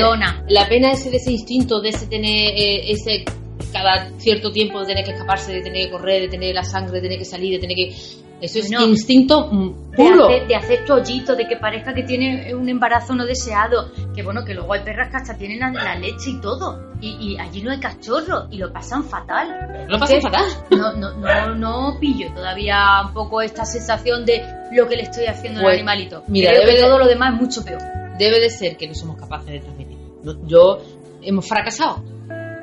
La 0.49 0.67
pena 0.67 0.91
es 0.93 1.03
de 1.09 1.17
ese 1.17 1.31
instinto, 1.31 1.79
de 1.81 1.89
ese 1.89 2.07
tener 2.07 2.53
eh, 2.55 2.91
ese 2.91 3.25
cada 3.73 4.09
cierto 4.19 4.51
tiempo 4.51 4.79
de 4.81 4.85
tener 4.85 5.03
que 5.03 5.11
escaparse, 5.11 5.51
de 5.51 5.61
tener 5.61 5.87
que 5.87 5.91
correr, 5.91 6.21
de 6.21 6.27
tener 6.29 6.53
la 6.55 6.63
sangre, 6.63 6.93
de 6.93 7.01
tener 7.01 7.17
que 7.19 7.25
salir, 7.25 7.53
de 7.55 7.59
tener 7.59 7.75
que. 7.75 7.95
Eso 8.41 8.59
es 8.59 8.69
Bueno, 8.69 8.87
instinto 8.87 9.47
mm, 9.49 9.91
De 9.91 9.95
puro. 9.97 10.25
hacer, 10.25 10.47
de 10.47 10.55
hacer 10.55 10.83
tu 10.85 10.91
hoyito, 10.93 11.33
de 11.33 11.47
que 11.47 11.55
parezca 11.55 11.93
que 11.93 12.03
tiene 12.03 12.53
un 12.53 12.67
embarazo 12.67 13.15
no 13.15 13.25
deseado. 13.25 13.89
Que 14.13 14.21
bueno, 14.21 14.43
que 14.43 14.53
luego 14.53 14.73
hay 14.73 14.81
perras 14.81 15.09
que 15.11 15.15
hasta 15.17 15.37
tienen 15.37 15.59
la, 15.59 15.71
la 15.71 15.95
leche 15.95 16.29
y 16.31 16.41
todo. 16.41 16.91
Y, 16.99 17.11
y 17.35 17.39
allí 17.39 17.61
no 17.63 17.71
hay 17.71 17.79
cachorro 17.79 18.47
y 18.51 18.57
lo 18.57 18.73
pasan 18.73 19.05
fatal. 19.05 19.85
Lo 19.87 19.97
pasan 19.97 20.17
¿Qué? 20.17 20.21
fatal. 20.21 20.45
No, 20.71 20.91
no, 20.93 21.13
no, 21.15 21.55
no 21.55 21.97
pillo 22.01 22.33
todavía 22.33 23.01
un 23.07 23.13
poco 23.13 23.41
esta 23.41 23.63
sensación 23.63 24.25
de 24.25 24.43
lo 24.73 24.89
que 24.89 24.97
le 24.97 25.03
estoy 25.03 25.25
haciendo 25.25 25.59
al 25.61 25.65
Pues, 25.67 25.75
animalito. 25.77 26.23
mira, 26.27 26.49
Creo 26.49 26.61
debe 26.63 26.71
que 26.73 26.81
de- 26.81 26.87
todo 26.87 26.99
lo 26.99 27.07
demás 27.07 27.35
es 27.35 27.41
mucho 27.41 27.63
peor. 27.63 27.81
Debe 28.17 28.41
de 28.41 28.49
ser 28.49 28.75
que 28.75 28.87
no 28.89 28.93
somos 28.93 29.17
capaces 29.17 29.51
de 29.51 29.59
transmitir. 29.61 29.97
No, 30.21 30.45
Yo 30.47 30.81
hemos 31.21 31.47
fracasado. 31.47 32.03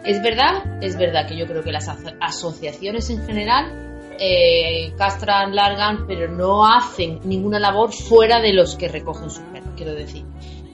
Es 0.05 0.23
verdad, 0.23 0.65
es 0.83 0.97
verdad 0.97 1.27
que 1.29 1.37
yo 1.37 1.47
creo 1.47 1.63
que 1.63 1.73
las 1.73 1.89
aso- 1.89 2.15
asociaciones 2.21 3.11
en 3.11 3.25
general 3.27 3.87
eh, 4.19 4.93
castran, 4.99 5.55
largan, 5.55 6.07
pero 6.07 6.29
no 6.31 6.67
hacen 6.67 7.21
ninguna 7.25 7.59
labor 7.59 7.93
fuera 7.93 8.41
de 8.41 8.53
los 8.53 8.77
que 8.77 8.89
recogen 8.89 9.31
sus 9.31 9.43
perros, 9.45 9.71
quiero 9.77 9.93
decir. 9.95 10.25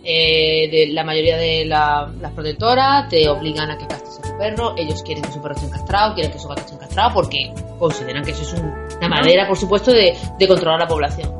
Eh, 0.04 0.68
de 0.70 0.92
la 0.92 1.02
mayoría 1.04 1.36
de 1.36 1.64
la- 1.64 2.10
las 2.20 2.32
protectoras 2.32 3.08
te 3.08 3.28
obligan 3.28 3.70
a 3.70 3.78
que 3.78 3.86
castres 3.86 4.18
a 4.20 4.22
tu 4.22 4.38
perro, 4.38 4.74
ellos 4.76 5.02
quieren 5.02 5.22
que 5.24 5.32
su 5.32 5.40
perro 5.42 5.54
esté 5.54 5.66
encastrado, 5.66 6.14
quieren 6.14 6.32
que 6.32 6.38
su 6.38 6.46
gato 6.48 6.60
esté 6.60 6.74
encastrado 6.74 7.10
porque 7.14 7.52
consideran 7.78 8.24
que 8.24 8.30
eso 8.30 8.42
es 8.42 8.52
un- 8.54 8.72
una 8.98 9.08
manera, 9.08 9.46
por 9.48 9.56
supuesto, 9.56 9.92
de, 9.92 10.16
de 10.38 10.48
controlar 10.48 10.78
la 10.80 10.86
población. 10.86 11.32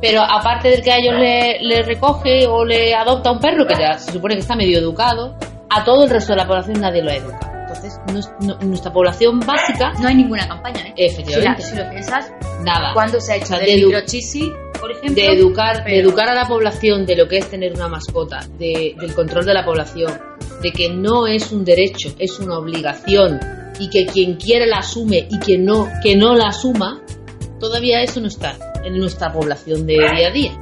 Pero 0.00 0.20
aparte 0.22 0.68
del 0.68 0.82
que 0.82 0.90
a 0.92 0.98
ellos 0.98 1.14
le, 1.18 1.60
le 1.62 1.82
recoge 1.82 2.46
o 2.46 2.64
le 2.64 2.94
adopta 2.94 3.30
un 3.30 3.38
perro, 3.40 3.66
que 3.66 3.74
ya 3.74 3.98
se 3.98 4.12
supone 4.12 4.34
que 4.34 4.40
está 4.40 4.54
medio 4.56 4.78
educado, 4.78 5.34
a 5.70 5.84
todo 5.84 6.04
el 6.04 6.10
resto 6.10 6.32
de 6.32 6.36
la 6.38 6.46
población 6.46 6.80
nadie 6.80 7.02
lo 7.02 7.10
educa. 7.10 7.50
Entonces, 7.66 7.98
no- 8.40 8.56
nuestra 8.60 8.92
población 8.92 9.40
básica, 9.40 9.92
No 10.00 10.06
hay 10.08 10.14
ninguna 10.14 10.46
campaña, 10.46 10.88
¿eh? 10.88 10.94
efectivamente, 10.96 11.62
Si, 11.62 11.74
la- 11.74 11.82
si 11.82 11.84
lo 11.84 11.90
piensas, 11.90 12.32
nada. 12.62 12.92
¿cuándo 12.94 13.20
se 13.20 13.32
ha 13.32 13.36
hecho 13.36 13.44
O 13.46 13.48
sea, 13.48 13.58
de 13.58 13.66
de 13.66 13.72
edu- 13.78 13.86
microchisi, 13.86 14.52
por 14.80 14.92
ejemplo? 14.92 15.14
de 15.14 15.32
educar, 15.32 15.84
de 15.84 15.98
educar 15.98 16.28
a 16.28 16.34
la 16.34 16.46
población 16.46 17.04
de 17.06 17.16
lo 17.16 17.26
que 17.26 17.38
es 17.38 17.50
tener 17.50 17.72
una 17.74 17.88
mascota, 17.88 18.40
de- 18.58 18.94
del 19.00 19.14
control 19.14 19.44
de 19.44 19.54
la 19.54 19.64
población, 19.64 20.12
de 20.62 20.72
que 20.72 20.88
no 20.90 21.26
es 21.26 21.50
un 21.50 21.64
derecho, 21.64 22.14
es 22.18 22.38
una 22.38 22.58
obligación 22.58 23.40
y 23.80 23.90
que 23.90 24.06
quien 24.06 24.34
quiera 24.36 24.66
la 24.66 24.78
asume 24.78 25.26
y 25.28 25.38
quien 25.40 25.64
no, 25.64 25.88
que 26.02 26.14
no 26.16 26.34
la 26.36 26.48
asuma, 26.48 27.02
todavía 27.58 28.02
eso 28.02 28.20
no 28.20 28.28
está 28.28 28.56
en 28.84 28.96
nuestra 28.98 29.32
población 29.32 29.84
de 29.86 29.94
día 29.94 30.28
a 30.28 30.30
día. 30.30 30.52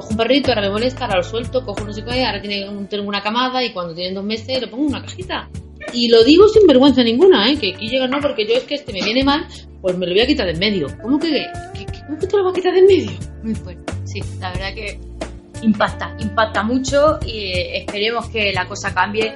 Cojo 0.00 0.12
un 0.12 0.16
perrito, 0.16 0.50
ahora 0.50 0.62
me 0.62 0.70
molesta, 0.70 1.04
ahora 1.04 1.18
lo 1.18 1.22
suelto, 1.22 1.62
cojo 1.62 1.84
no 1.84 1.92
sé 1.92 2.02
qué, 2.02 2.24
ahora 2.24 2.40
tiene 2.40 2.66
una 3.00 3.20
camada 3.20 3.62
y 3.62 3.70
cuando 3.70 3.94
tienen 3.94 4.14
dos 4.14 4.24
meses 4.24 4.58
le 4.58 4.66
pongo 4.66 4.84
una 4.84 5.02
cajita. 5.02 5.50
Y 5.92 6.08
lo 6.08 6.24
digo 6.24 6.48
sin 6.48 6.66
vergüenza 6.66 7.02
ninguna, 7.02 7.50
¿eh? 7.50 7.58
que 7.58 7.74
aquí 7.74 7.86
llega 7.86 8.06
no, 8.06 8.18
porque 8.18 8.46
yo 8.46 8.54
es 8.54 8.62
que 8.64 8.76
este 8.76 8.94
me 8.94 9.02
viene 9.02 9.22
mal, 9.22 9.46
pues 9.82 9.98
me 9.98 10.06
lo 10.06 10.14
voy 10.14 10.22
a 10.22 10.26
quitar 10.26 10.46
de 10.46 10.52
en 10.52 10.58
medio. 10.58 10.86
¿Cómo 11.02 11.18
que, 11.18 11.44
¿cómo 12.06 12.18
que 12.18 12.26
te 12.26 12.34
lo 12.34 12.44
vas 12.44 12.52
a 12.52 12.54
quitar 12.54 12.72
de 12.72 12.78
en 12.78 12.86
medio? 12.86 13.10
Muy 13.42 13.54
fuerte, 13.54 13.92
sí, 14.06 14.22
la 14.38 14.52
verdad 14.52 14.74
que 14.74 14.98
impacta, 15.60 16.16
impacta 16.18 16.62
mucho 16.62 17.18
y 17.26 17.52
eh, 17.52 17.78
esperemos 17.82 18.30
que 18.30 18.54
la 18.54 18.66
cosa 18.66 18.94
cambie. 18.94 19.34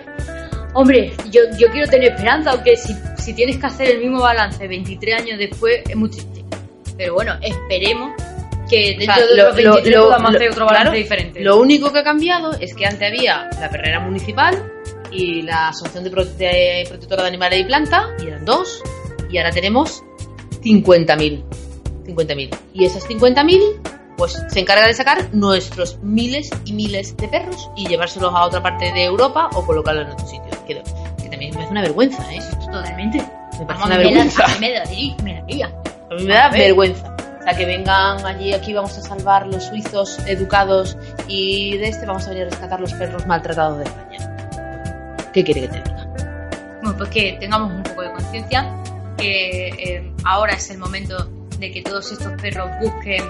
Hombre, 0.73 1.13
yo, 1.31 1.43
yo 1.59 1.69
quiero 1.73 1.91
tener 1.91 2.13
esperanza, 2.13 2.53
aunque 2.53 2.79
si, 2.79 2.95
si 3.19 3.35
tienes 3.35 3.59
que 3.59 3.67
hacer 3.67 3.91
el 3.91 3.99
mismo 3.99 4.23
balance 4.23 4.67
23 4.67 5.21
años 5.21 5.39
después 5.39 5.83
es 5.87 5.95
muy 5.95 6.09
triste. 6.09 6.43
Pero 6.97 7.13
bueno, 7.13 7.35
esperemos 7.43 8.13
que 8.69 8.97
dentro 8.99 9.15
sea, 9.15 9.27
de 9.27 9.37
lo- 9.37 9.43
otros 9.45 9.57
23 9.57 9.97
lo- 9.97 10.09
lo- 10.09 10.29
hacer 10.29 10.51
otro 10.51 10.65
balance 10.67 10.83
claro, 10.85 10.97
diferente. 10.97 11.41
Lo 11.41 11.57
único 11.61 11.93
que 11.93 11.99
ha 11.99 12.05
cambiado 12.05 12.53
es 12.59 12.75
que 12.75 12.87
antes 12.87 13.09
había 13.09 13.49
la 13.61 13.69
perrera 13.71 14.01
municipal 14.01 14.73
y 15.11 15.43
la 15.43 15.69
Asociación 15.69 16.05
de, 16.05 16.11
Pro- 16.11 16.25
de 16.25 16.85
Protectora 16.89 17.23
de 17.23 17.29
Animales 17.29 17.61
y 17.61 17.65
Plantas, 17.65 18.07
y 18.23 18.27
eran 18.29 18.45
dos, 18.45 18.83
y 19.31 19.39
ahora 19.39 19.51
tenemos 19.51 20.03
50.000. 20.63 21.43
50.000. 22.07 22.51
Y 22.75 22.85
esas 22.85 23.07
50.000, 23.09 23.61
pues 24.17 24.43
se 24.49 24.61
encarga 24.61 24.87
de 24.87 24.95
sacar 24.95 25.29
nuestros 25.35 25.99
miles 26.03 26.51
y 26.65 26.73
miles 26.73 27.17
de 27.17 27.29
perros 27.29 27.71
y 27.77 27.87
llevárselos 27.89 28.33
a 28.35 28.45
otra 28.45 28.63
parte 28.63 28.93
de 28.93 29.05
Europa 29.05 29.51
o 29.55 29.65
colocarlos 29.65 30.07
en 30.07 30.13
otro 30.13 30.27
sitio. 30.27 30.51
Que, 30.67 30.83
que 31.23 31.29
también 31.29 31.55
me 31.57 31.63
hace 31.63 31.71
una 31.71 31.83
vergüenza, 31.83 32.23
¿eh? 32.35 32.41
Totalmente. 32.65 33.19
Me 33.59 33.67
parece 33.67 33.85
una 33.87 33.97
vergüenza. 33.99 34.45
a 36.11 36.15
mí 36.15 36.25
me 36.25 36.35
da, 36.35 36.49
vergüenza. 36.51 37.17
O 37.45 37.47
sea, 37.47 37.59
que 37.59 37.67
vengan 37.67 38.25
allí, 38.25 38.55
aquí 38.55 38.73
vamos 38.73 38.97
a 38.97 39.03
salvar 39.03 39.47
los 39.47 39.65
suizos 39.65 40.19
educados 40.21 40.97
y 41.29 41.77
de 41.77 41.89
este 41.89 42.07
vamos 42.07 42.27
a 42.27 42.31
venir 42.31 42.47
a 42.47 42.49
rescatar 42.49 42.81
los 42.81 42.95
perros 42.95 43.27
maltratados 43.27 43.81
de 43.81 43.85
España. 43.85 45.27
¿Qué 45.31 45.45
quiere 45.45 45.61
que 45.61 45.69
te 45.69 45.83
diga? 45.83 46.07
Bueno, 46.81 46.97
pues 46.97 47.11
que 47.11 47.37
tengamos 47.39 47.71
un 47.71 47.83
poco 47.83 48.01
de 48.01 48.13
conciencia, 48.13 48.67
que 49.19 49.69
eh, 49.69 50.13
ahora 50.25 50.55
es 50.55 50.71
el 50.71 50.79
momento 50.79 51.29
de 51.59 51.71
que 51.71 51.83
todos 51.83 52.11
estos 52.13 52.33
perros 52.41 52.71
busquen 52.81 53.23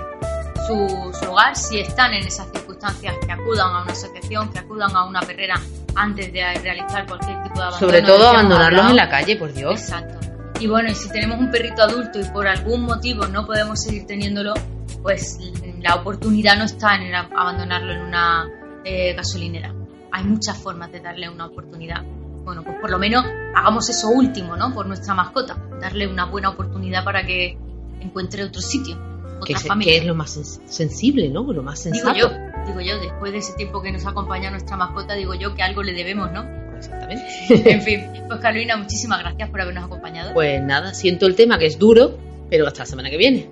su, 0.68 1.12
su 1.20 1.32
hogar, 1.32 1.56
si 1.56 1.80
están 1.80 2.14
en 2.14 2.24
esas 2.24 2.46
circunstancias, 2.52 3.16
que 3.26 3.32
acudan 3.32 3.74
a 3.74 3.82
una 3.82 3.92
asociación, 3.92 4.52
que 4.52 4.60
acudan 4.60 4.94
a 4.94 5.06
una 5.06 5.22
perrera 5.22 5.60
antes 5.96 6.32
de 6.32 6.54
realizar 6.62 7.04
cualquier 7.04 7.42
tipo 7.42 7.56
de 7.56 7.64
abandono. 7.64 7.78
Sobre 7.80 8.02
todo 8.02 8.28
abandonarlos 8.28 8.90
en 8.90 8.96
la 8.96 9.08
calle, 9.08 9.34
por 9.34 9.52
Dios. 9.52 9.80
Exacto. 9.80 10.33
Y 10.60 10.66
bueno, 10.66 10.88
y 10.90 10.94
si 10.94 11.08
tenemos 11.10 11.38
un 11.38 11.50
perrito 11.50 11.82
adulto 11.82 12.18
y 12.20 12.24
por 12.24 12.46
algún 12.46 12.82
motivo 12.82 13.26
no 13.26 13.44
podemos 13.46 13.82
seguir 13.82 14.06
teniéndolo, 14.06 14.54
pues 15.02 15.38
la 15.80 15.96
oportunidad 15.96 16.56
no 16.56 16.64
está 16.64 16.94
en 16.96 17.12
ab- 17.12 17.30
abandonarlo 17.36 17.92
en 17.92 18.00
una 18.02 18.48
eh, 18.84 19.14
gasolinera. 19.14 19.74
Hay 20.12 20.24
muchas 20.24 20.56
formas 20.56 20.90
de 20.92 21.00
darle 21.00 21.28
una 21.28 21.46
oportunidad. 21.46 22.02
Bueno, 22.44 22.62
pues 22.62 22.76
por 22.80 22.90
lo 22.90 22.98
menos 22.98 23.24
hagamos 23.54 23.88
eso 23.90 24.08
último, 24.08 24.56
¿no? 24.56 24.72
Por 24.72 24.86
nuestra 24.86 25.12
mascota. 25.14 25.56
Darle 25.80 26.06
una 26.06 26.26
buena 26.26 26.50
oportunidad 26.50 27.02
para 27.04 27.26
que 27.26 27.58
encuentre 28.00 28.44
otro 28.44 28.60
sitio, 28.62 28.96
Que 29.44 29.54
otra 29.54 29.56
es, 29.56 29.66
familia. 29.66 29.92
que 29.94 29.98
es 29.98 30.06
lo 30.06 30.14
más 30.14 30.36
sens- 30.38 30.60
sensible, 30.66 31.28
¿no? 31.30 31.42
Lo 31.52 31.62
más 31.62 31.82
Digo 31.84 31.96
sensato. 31.96 32.16
yo, 32.18 32.28
digo 32.66 32.80
yo, 32.80 33.00
después 33.00 33.32
de 33.32 33.38
ese 33.38 33.54
tiempo 33.54 33.82
que 33.82 33.90
nos 33.90 34.06
acompaña 34.06 34.50
nuestra 34.50 34.76
mascota, 34.76 35.14
digo 35.14 35.34
yo 35.34 35.54
que 35.54 35.62
algo 35.62 35.82
le 35.82 35.92
debemos, 35.94 36.30
¿no? 36.32 36.44
Exactamente. 36.84 37.24
En 37.70 37.82
fin, 37.82 38.04
pues 38.28 38.40
Carolina, 38.40 38.76
muchísimas 38.76 39.20
gracias 39.20 39.50
por 39.50 39.60
habernos 39.60 39.84
acompañado. 39.84 40.32
Pues 40.34 40.62
nada, 40.62 40.94
siento 40.94 41.26
el 41.26 41.34
tema 41.34 41.58
que 41.58 41.66
es 41.66 41.78
duro, 41.78 42.18
pero 42.50 42.66
hasta 42.66 42.80
la 42.80 42.86
semana 42.86 43.10
que 43.10 43.16
viene. 43.16 43.48